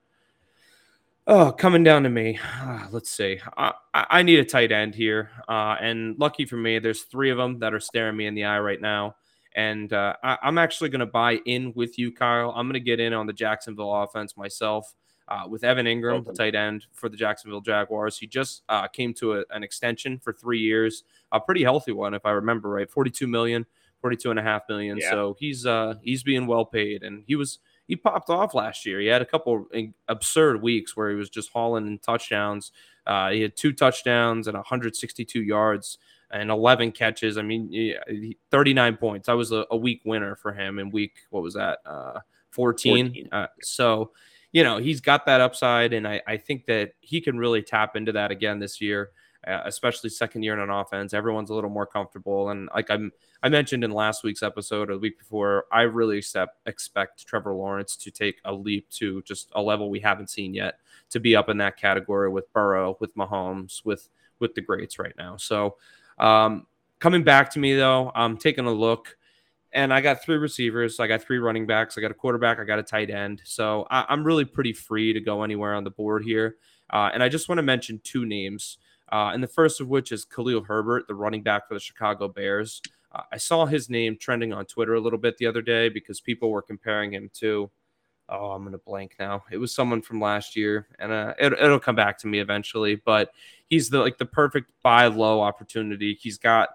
[1.27, 2.39] Oh, coming down to me.
[2.61, 3.39] Uh, let's see.
[3.55, 7.37] I, I need a tight end here, uh, and lucky for me, there's three of
[7.37, 9.15] them that are staring me in the eye right now.
[9.55, 12.51] And uh, I, I'm actually going to buy in with you, Kyle.
[12.55, 14.93] I'm going to get in on the Jacksonville offense myself
[15.27, 18.17] uh, with Evan Engram, the tight end for the Jacksonville Jaguars.
[18.17, 22.13] He just uh, came to a, an extension for three years, a pretty healthy one,
[22.13, 23.65] if I remember right, 42 million,
[24.01, 24.97] 42 and a half million.
[24.97, 25.11] Yeah.
[25.11, 27.59] So he's uh, he's being well paid, and he was
[27.91, 29.01] he popped off last year.
[29.01, 29.67] He had a couple
[30.07, 32.71] absurd weeks where he was just hauling in touchdowns.
[33.05, 35.97] Uh, he had two touchdowns and 162 yards
[36.31, 37.37] and 11 catches.
[37.37, 39.27] I mean, 39 points.
[39.27, 41.17] That was a, a week winner for him in week.
[41.31, 41.79] What was that?
[41.85, 43.07] Uh, 14.
[43.07, 43.29] 14.
[43.29, 44.11] Uh, so
[44.53, 47.97] you know, he's got that upside, and I, I think that he can really tap
[47.97, 49.11] into that again this year,
[49.45, 51.13] especially second year in an offense.
[51.13, 53.11] Everyone's a little more comfortable, and like I'm,
[53.43, 57.53] I mentioned in last week's episode or the week before, I really accept, expect Trevor
[57.53, 61.35] Lawrence to take a leap to just a level we haven't seen yet to be
[61.35, 65.37] up in that category with Burrow, with Mahomes, with with the greats right now.
[65.37, 65.77] So,
[66.17, 66.65] um,
[66.99, 69.17] coming back to me though, I'm taking a look
[69.73, 70.99] and I got three receivers.
[70.99, 71.97] I got three running backs.
[71.97, 72.59] I got a quarterback.
[72.59, 73.41] I got a tight end.
[73.45, 76.57] So I, am really pretty free to go anywhere on the board here.
[76.89, 78.77] Uh, and I just want to mention two names.
[79.11, 82.27] Uh, and the first of which is Khalil Herbert, the running back for the Chicago
[82.27, 82.81] Bears.
[83.11, 86.21] Uh, I saw his name trending on Twitter a little bit the other day because
[86.21, 87.69] people were comparing him to,
[88.29, 89.43] oh, I'm going to blank now.
[89.51, 92.95] It was someone from last year, and uh, it, it'll come back to me eventually.
[92.95, 93.31] But
[93.67, 96.13] he's the like the perfect buy low opportunity.
[96.13, 96.69] He's got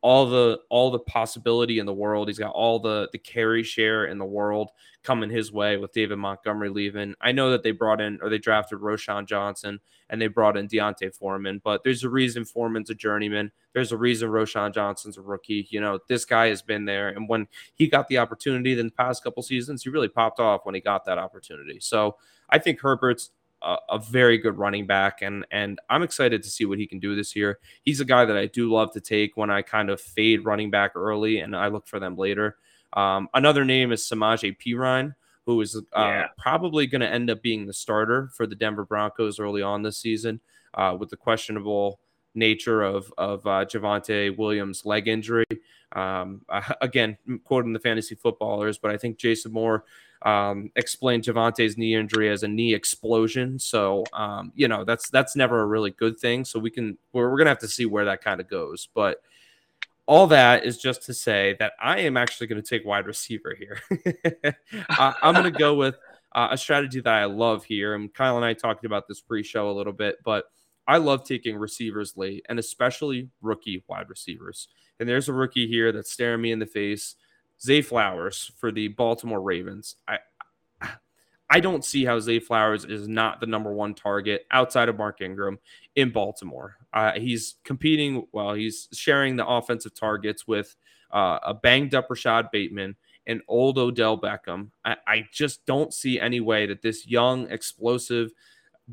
[0.00, 2.28] all the all the possibility in the world.
[2.28, 4.70] He's got all the the carry share in the world
[5.02, 7.14] coming his way with David Montgomery leaving.
[7.20, 9.80] I know that they brought in or they drafted Roschon Johnson
[10.10, 13.50] and they brought in D'Onta Foreman, but there's a reason Foreman's a journeyman.
[13.74, 15.66] There's a reason Roschon Johnson's a rookie.
[15.70, 18.92] You know, this guy has been there, and when he got the opportunity in the
[18.92, 21.78] past couple seasons, he really popped off when he got that opportunity.
[21.80, 22.16] So
[22.50, 23.30] I think Herbert's
[23.62, 26.98] a, a, very good running back, and and I'm excited to see what he can
[26.98, 27.58] do this year.
[27.82, 30.70] He's a guy that I do love to take when I kind of fade running
[30.70, 32.56] back early, and I look for them later.
[32.92, 35.14] Um, another name is Samaje Perine,
[35.46, 36.26] who is uh, yeah.
[36.38, 39.98] probably going to end up being the starter for the Denver Broncos early on this
[39.98, 40.40] season,
[40.74, 42.00] uh, with the questionable
[42.34, 45.46] nature of of uh, Javonte Williams' leg injury.
[45.92, 46.42] Um,
[46.80, 49.84] again, quoting the fantasy footballers, but I think Jason Moore
[50.22, 53.58] um, explained Javonte's knee injury as a knee explosion.
[53.58, 56.44] So um, you know that's that's never a really good thing.
[56.44, 59.22] So we can we're, we're gonna have to see where that kind of goes, but.
[60.10, 63.54] All that is just to say that I am actually going to take wide receiver
[63.54, 63.82] here.
[64.88, 65.96] I, I'm going to go with
[66.34, 67.94] uh, a strategy that I love here.
[67.94, 70.46] And Kyle and I talked about this pre-show a little bit, but
[70.86, 74.68] I love taking receivers late and especially rookie wide receivers.
[74.98, 77.14] And there's a rookie here that's staring me in the face,
[77.60, 79.96] Zay Flowers for the Baltimore Ravens.
[80.06, 80.18] I
[81.50, 85.22] I don't see how Zay Flowers is not the number one target outside of Mark
[85.22, 85.58] Ingram
[85.96, 86.76] in Baltimore.
[86.92, 90.76] Uh, he's competing, well, he's sharing the offensive targets with
[91.10, 92.96] uh, a banged up Rashod Bateman
[93.26, 94.70] and old Odell Beckham.
[94.84, 98.30] I, I just don't see any way that this young, explosive,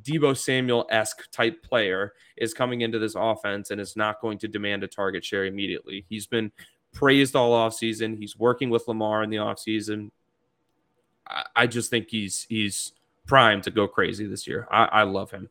[0.01, 4.47] Deebo Samuel esque type player is coming into this offense and is not going to
[4.47, 6.05] demand a target share immediately.
[6.09, 6.51] He's been
[6.96, 8.18] praised all offseason.
[8.18, 10.10] He's working with Lamar in the offseason.
[11.28, 12.93] I, I just think he's he's
[13.28, 14.68] primed to go crazy this year.
[14.72, 15.50] I, I love him.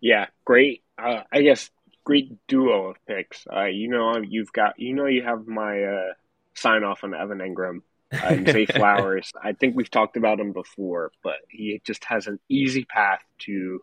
[0.00, 0.82] Yeah, great.
[0.96, 1.70] Uh, I guess
[2.04, 3.46] great duo of picks.
[3.52, 6.12] Uh, you know, you've got you know you have my uh,
[6.54, 7.82] sign off on Evan Engram
[8.12, 9.30] uh, and Zay Flowers.
[9.42, 13.82] I think we've talked about him before, but he just has an easy path to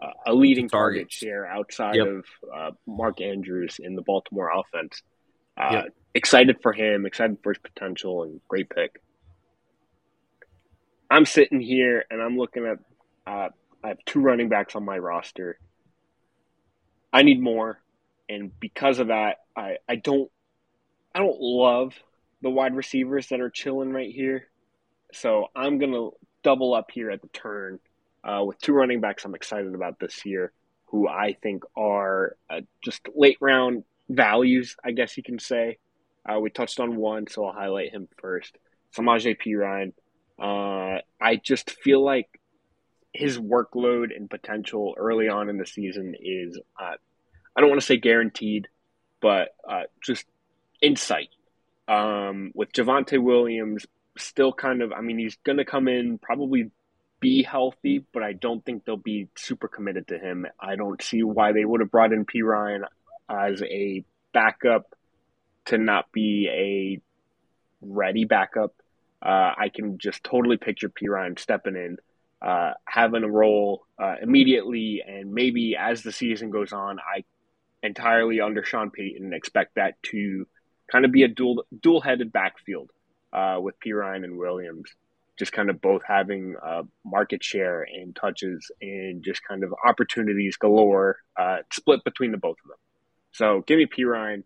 [0.00, 2.06] uh, a leading target share outside yep.
[2.06, 2.24] of
[2.54, 5.02] uh, Mark Andrews in the Baltimore offense.
[5.56, 5.86] Uh, yep.
[6.14, 9.00] Excited for him, excited for his potential, and great pick.
[11.10, 12.78] I'm sitting here and I'm looking at.
[13.26, 13.48] Uh,
[13.84, 15.58] I have two running backs on my roster.
[17.12, 17.80] I need more,
[18.28, 20.30] and because of that, I I don't
[21.14, 21.94] I don't love
[22.42, 24.48] the wide receivers that are chilling right here.
[25.12, 27.80] So I'm going to double up here at the turn
[28.24, 30.52] uh, with two running backs I'm excited about this year
[30.86, 35.78] who I think are uh, just late round values, I guess you can say.
[36.26, 38.56] Uh, we touched on one, so I'll highlight him first.
[38.96, 39.92] Samaje Perine.
[40.38, 42.28] Uh, I just feel like
[43.12, 46.94] his workload and potential early on in the season is, uh,
[47.56, 48.68] I don't want to say guaranteed,
[49.20, 50.24] but uh, just
[50.80, 51.30] insight
[51.86, 56.70] um, with Javonte Williams still kind of, I mean, he's going to come in probably
[57.20, 60.46] be healthy, but I don't think they'll be super committed to him.
[60.58, 62.84] I don't see why they would have brought in Perine
[63.28, 64.94] as a backup
[65.66, 67.00] to not be a
[67.80, 68.74] ready backup.
[69.20, 71.98] Uh, I can just totally picture Perine stepping in,
[72.40, 77.24] uh, having a role uh, immediately, and maybe as the season goes on, I
[77.82, 80.46] entirely under Sean Payton expect that to
[80.90, 82.90] kind of be a dual dual headed backfield
[83.32, 84.94] uh, with Perine and Williams,
[85.38, 90.56] just kind of both having uh, market share and touches and just kind of opportunities
[90.56, 92.78] galore, uh, split between the both of them.
[93.32, 94.42] So give me Perine,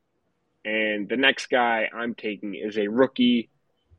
[0.65, 3.49] and the next guy I'm taking is a rookie,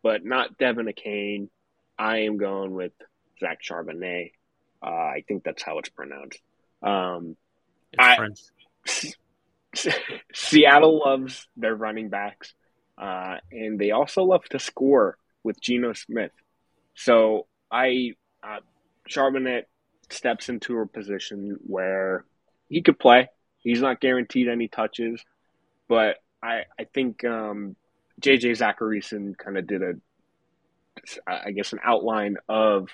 [0.02, 1.50] but not De'Von Achane.
[1.98, 2.94] I am going with
[3.40, 4.32] Zach Charbonnet.
[4.82, 6.40] Uh, I think that's how it's pronounced.
[6.82, 7.38] Um,
[7.94, 8.40] it's I, French.
[10.34, 12.54] Seattle loves their running backs,
[12.98, 16.32] uh, and they also love to score with Geno Smith.
[16.96, 18.12] So I,
[18.44, 18.60] uh,
[19.10, 19.64] Charbonnet
[20.10, 22.26] steps into a position where
[22.70, 23.30] he could play.
[23.60, 25.24] He's not guaranteed any touches,
[25.88, 27.76] but I I think um,
[28.22, 29.94] JJ Zachariason kind of did a,
[31.26, 32.90] I guess, an outline of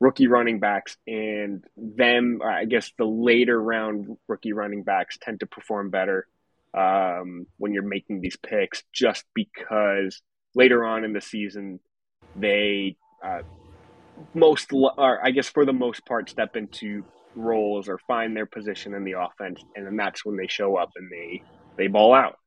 [0.00, 5.46] rookie running backs and them i guess the later round rookie running backs tend to
[5.46, 6.26] perform better
[6.74, 10.22] um, when you're making these picks just because
[10.54, 11.80] later on in the season
[12.36, 13.40] they uh,
[14.34, 17.04] most or i guess for the most part step into
[17.34, 20.90] roles or find their position in the offense and then that's when they show up
[20.96, 21.42] and they
[21.76, 22.38] they ball out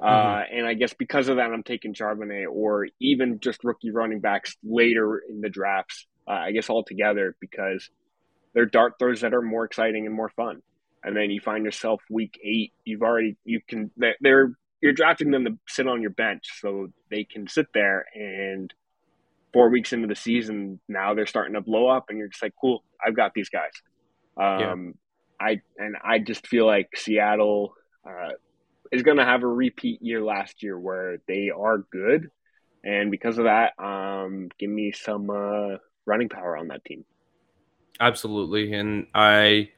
[0.00, 0.54] uh, mm-hmm.
[0.54, 4.18] Uh, and I guess because of that, I'm taking Charbonnet or even just rookie running
[4.18, 7.88] backs later in the drafts uh, I guess altogether because
[8.54, 10.62] they're dart throws that are more exciting and more fun.
[11.02, 15.44] And then you find yourself week eight, you've already you can they're you're drafting them
[15.44, 18.72] to sit on your bench so they can sit there and
[19.54, 22.52] four weeks into the season now they're starting to blow up and you're just like
[22.60, 23.72] cool I've got these guys.
[24.36, 24.94] Um,
[25.40, 25.46] yeah.
[25.46, 27.74] I and I just feel like Seattle
[28.08, 28.30] uh,
[28.92, 32.30] is going to have a repeat year last year where they are good,
[32.82, 35.76] and because of that, um, give me some uh,
[36.06, 37.04] running power on that team.
[38.00, 39.70] Absolutely, and I,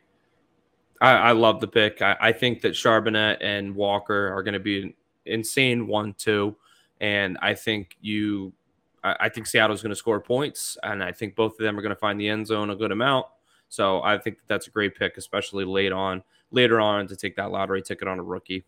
[1.01, 2.01] I, I love the pick.
[2.01, 4.95] I, I, think that Charbonnet and Walker are going to be an
[5.27, 6.57] insane one-two,
[6.99, 8.55] and I think you,
[9.07, 11.82] I, I think Seattle's going to score points, and I think both of them are
[11.82, 13.26] going to find the end zone a good amount.
[13.68, 16.22] So I think that's a great pick, especially late on.
[16.50, 18.64] later on to take that lottery ticket on a rookie.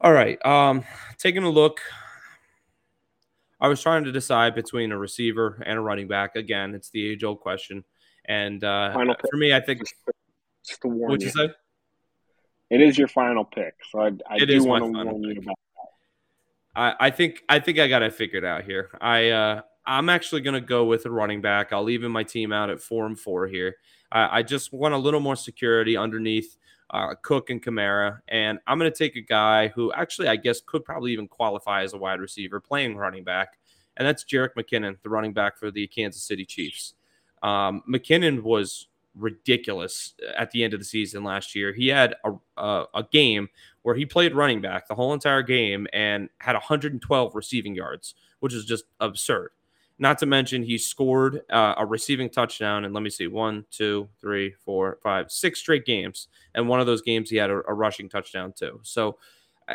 [0.00, 0.44] All right.
[0.44, 0.84] Um,
[1.18, 1.80] taking a look.
[3.60, 6.34] I was trying to decide between a receiver and a running back.
[6.34, 7.84] Again, it's the age old question.
[8.24, 8.92] And uh,
[9.30, 9.82] for me, I think.
[10.66, 11.26] Just to warn What'd you.
[11.28, 11.54] you say?
[12.70, 15.58] It is your final pick, so I, I do want to warn you about.
[16.74, 18.90] I, I think I think I got it figured out here.
[19.00, 21.72] I uh, I'm actually gonna go with a running back.
[21.72, 23.76] I'll even my team out at four and four here.
[24.10, 26.56] I, I just want a little more security underneath
[26.90, 30.84] uh, Cook and Kamara, and I'm gonna take a guy who actually I guess could
[30.84, 33.58] probably even qualify as a wide receiver playing running back,
[33.96, 36.94] and that's Jerick McKinnon, the running back for the Kansas City Chiefs.
[37.42, 41.72] Um, McKinnon was ridiculous at the end of the season last year.
[41.72, 43.48] He had a, a, a game
[43.82, 48.54] where he played running back the whole entire game and had 112 receiving yards, which
[48.54, 49.50] is just absurd.
[49.98, 52.84] Not to mention, he scored uh, a receiving touchdown.
[52.84, 56.28] And let me see one, two, three, four, five, six straight games.
[56.54, 58.80] And one of those games, he had a, a rushing touchdown, too.
[58.82, 59.18] So,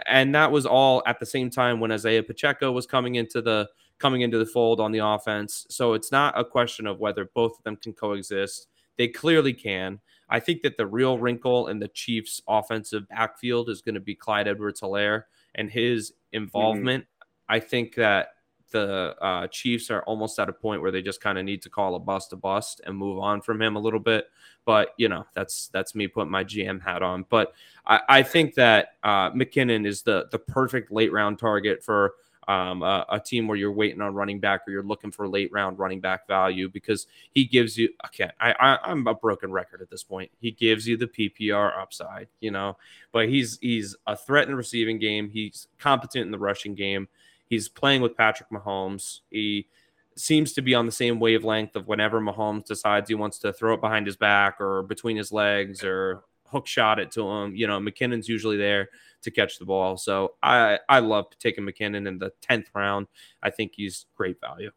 [0.06, 3.70] and that was all at the same time when Isaiah Pacheco was coming into the
[4.00, 5.66] coming into the fold on the offense.
[5.70, 8.68] So it's not a question of whether both of them can coexist.
[8.98, 10.00] They clearly can.
[10.30, 14.16] I think that the real wrinkle in the Chiefs' offensive backfield is going to be
[14.16, 15.24] Clyde Edwards Helaire
[15.56, 17.06] and his involvement.
[17.48, 18.34] I think that
[18.72, 21.70] the uh, Chiefs are almost at a point where they just kind of need to
[21.70, 24.28] call a bust a bust and move on from him a little bit.
[24.66, 27.26] But you know, that's that's me putting my GM hat on.
[27.30, 27.54] But
[27.86, 32.16] I, I think that uh, McKinnon is the the perfect late round target for
[32.48, 35.52] um, a, a, team where you're waiting on running back or you're looking for late
[35.52, 37.90] round running back value because he gives you.
[38.06, 40.32] Okay, I, I I'm a broken record at this point.
[40.40, 42.78] He gives you the PPR upside, you know,
[43.12, 45.30] but he's he's a threat in the receiving game.
[45.30, 47.10] He's competent in the rushing game.
[47.50, 49.20] He's playing with Patrick Mahomes.
[49.30, 49.68] He
[50.16, 53.74] seems to be on the same wavelength of whenever Mahomes decides he wants to throw
[53.74, 57.56] it behind his back or between his legs or hook shot it to him.
[57.56, 58.90] You know, McKinnon's usually there
[59.24, 59.98] to catch the ball.
[59.98, 63.08] So I I love taking McKinnon in the tenth round.
[63.42, 64.72] I think he's great value.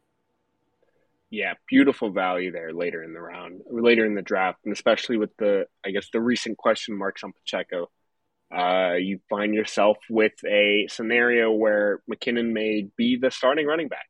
[1.29, 5.35] Yeah, beautiful value there later in the round, later in the draft, and especially with
[5.37, 7.89] the I guess the recent question marks on Pacheco.
[8.53, 14.07] Uh, you find yourself with a scenario where McKinnon may be the starting running back,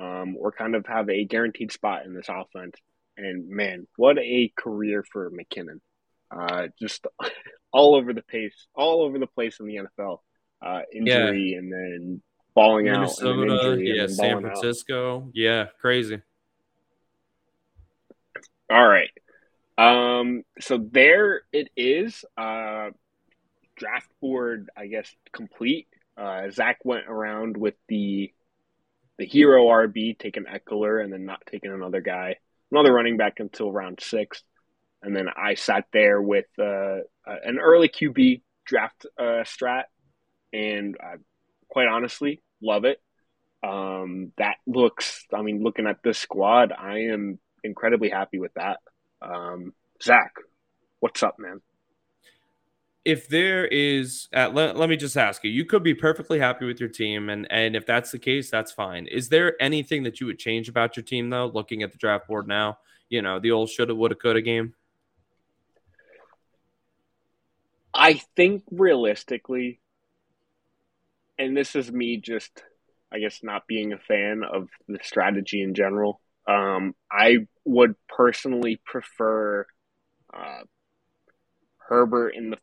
[0.00, 2.74] um, or kind of have a guaranteed spot in this offense.
[3.18, 5.80] And man, what a career for McKinnon!
[6.34, 7.06] Uh, just
[7.72, 10.18] all over the pace, all over the place in the NFL.
[10.64, 11.58] Uh, injury yeah.
[11.58, 12.22] and then
[12.54, 14.58] balling Minnesota, out, injury, yeah, San balling out.
[14.58, 16.20] Francisco, yeah, crazy.
[18.70, 19.10] All right.
[19.76, 22.24] Um, so there it is.
[22.36, 22.90] Uh,
[23.76, 25.88] draft board, I guess, complete.
[26.16, 28.32] Uh, Zach went around with the
[29.18, 32.36] the hero RB, taking Ekeler and then not taking another guy,
[32.70, 34.42] another running back until round six.
[35.02, 39.84] And then I sat there with uh, an early QB draft uh, strat,
[40.52, 41.14] and I,
[41.68, 43.00] quite honestly, love it.
[43.62, 48.78] Um, that looks, I mean, looking at this squad, I am incredibly happy with that.
[49.20, 49.72] Um,
[50.02, 50.32] Zach,
[51.00, 51.60] what's up, man?
[53.04, 56.66] If there is, uh, let, let me just ask you, you could be perfectly happy
[56.66, 57.28] with your team.
[57.28, 59.06] And, and if that's the case, that's fine.
[59.06, 62.28] Is there anything that you would change about your team, though, looking at the draft
[62.28, 62.78] board now?
[63.08, 64.74] You know, the old shoulda, woulda, coulda game?
[68.02, 69.78] I think realistically,
[71.38, 72.50] and this is me just,
[73.12, 76.20] I guess, not being a fan of the strategy in general.
[76.48, 79.66] Um, I would personally prefer
[80.34, 80.62] uh,
[81.78, 82.58] Herbert in the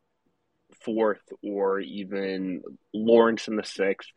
[0.84, 2.62] fourth or even
[2.94, 4.12] Lawrence in the sixth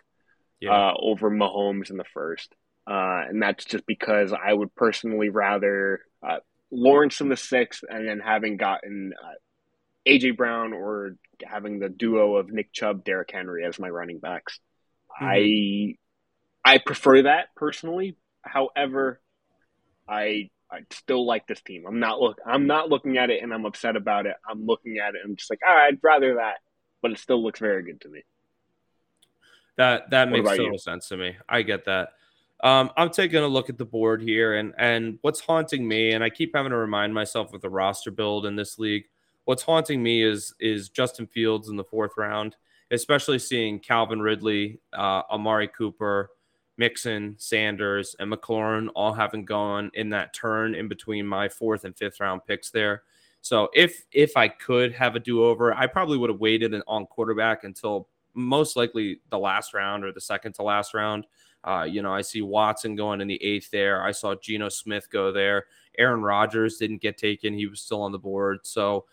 [0.59, 0.73] Yeah.
[0.73, 2.53] uh, over Mahomes in the first.
[2.85, 6.39] Uh, and that's just because I would personally rather uh,
[6.73, 9.35] Lawrence in the sixth and then having gotten uh,
[10.07, 14.59] AJ Brown or having the duo of Nick Chubb, Derrick Henry as my running backs.
[15.19, 15.97] I
[16.65, 18.17] I prefer that personally.
[18.43, 19.21] However,
[20.09, 21.85] I I still like this team.
[21.87, 24.37] I'm not look I'm not looking at it and I'm upset about it.
[24.49, 26.57] I'm looking at it and I'm just like, ah, I'd rather that,
[27.03, 28.23] but it still looks very good to me.
[29.77, 30.79] That that What makes total you?
[30.79, 31.37] sense to me.
[31.49, 32.11] I get that.
[32.63, 36.23] Um, I'm taking a look at the board here, and and what's haunting me, and
[36.23, 39.05] I keep having to remind myself with the roster build in this league.
[39.45, 42.57] What's haunting me is is Justin Fields in the fourth round,
[42.91, 46.31] especially seeing Calvin Ridley, uh, Amari Cooper,
[46.79, 51.97] Mixon, Sanders, and McLaurin all having gone in that turn in between my fourth and
[51.97, 53.03] fifth round picks there.
[53.41, 57.07] So if if I could have a do over, I probably would have waited on
[57.07, 61.27] quarterback until most likely the last round or the second to last round.
[61.65, 64.03] Uh, you know, I see Watson going in the eighth there.
[64.03, 65.67] I saw Geno Smith go there.
[65.99, 68.61] Aaron Rodgers didn't get taken; he was still on the board.
[68.63, 69.05] So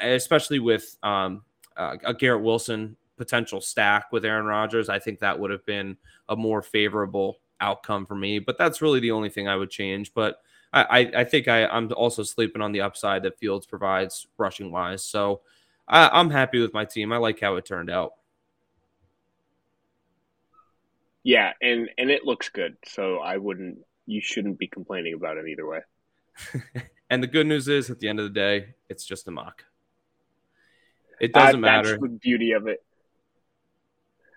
[0.00, 1.42] especially with um,
[1.76, 5.96] uh, a Garrett Wilson potential stack with Aaron Rodgers, I think that would have been
[6.28, 8.38] a more favorable outcome for me.
[8.38, 10.12] But that's really the only thing I would change.
[10.14, 10.40] But
[10.72, 15.04] I, I think I, I'm also sleeping on the upside that Fields provides rushing wise.
[15.04, 15.42] So
[15.86, 17.12] I, I'm happy with my team.
[17.12, 18.14] I like how it turned out.
[21.22, 22.76] Yeah, and and it looks good.
[22.84, 25.80] So I wouldn't you shouldn't be complaining about it either way.
[27.10, 29.64] and the good news is at the end of the day, it's just a mock.
[31.20, 31.90] It doesn't uh, matter.
[31.90, 32.82] That's the beauty of it.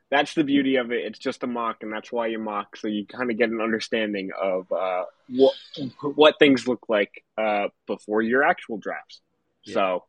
[0.09, 1.03] That's the beauty of it.
[1.03, 3.59] It's just a mock, and that's why you mock, so you kind of get an
[3.59, 5.53] understanding of uh, what
[6.15, 9.19] what things look like uh, before your actual drafts.
[9.63, 9.73] Yeah.
[9.73, 10.03] So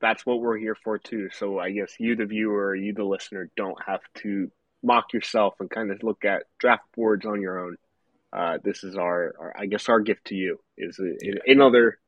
[0.00, 1.30] that's what we're here for too.
[1.32, 4.50] So I guess you, the viewer, you, the listener, don't have to
[4.82, 7.76] mock yourself and kind of look at draft boards on your own.
[8.34, 11.34] Uh, this is our, our, I guess, our gift to you is a, yeah.
[11.46, 11.98] another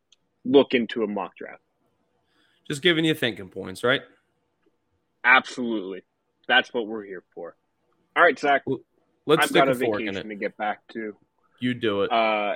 [0.44, 1.62] look into a mock draft.
[2.68, 4.00] Just giving you thinking points, right?
[5.24, 6.02] Absolutely.
[6.48, 7.56] That's what we're here for.
[8.16, 8.62] All right, Zach.
[9.24, 11.14] Let's I've got a vacation to get back to.
[11.60, 12.12] You do it.
[12.12, 12.54] Uh,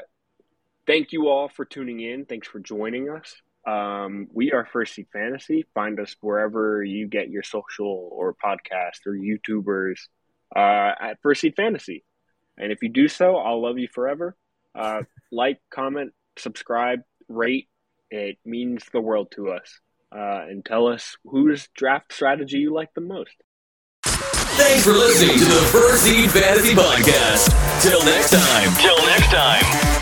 [0.86, 2.24] thank you all for tuning in.
[2.24, 3.34] Thanks for joining us.
[3.66, 5.66] Um, we are First Seed Fantasy.
[5.74, 10.00] Find us wherever you get your social or podcast or YouTubers
[10.56, 12.04] uh, at First Seed Fantasy.
[12.60, 14.36] And if you do so, I'll love you forever.
[14.74, 15.02] Uh,
[15.32, 17.68] like, comment, subscribe, rate.
[18.10, 19.80] It means the world to us.
[20.14, 23.34] Uh, and tell us whose draft strategy you like the most.
[24.04, 27.82] Thanks for listening to the First Seed Fantasy Podcast.
[27.82, 28.74] Till next time.
[28.82, 29.99] Till next time.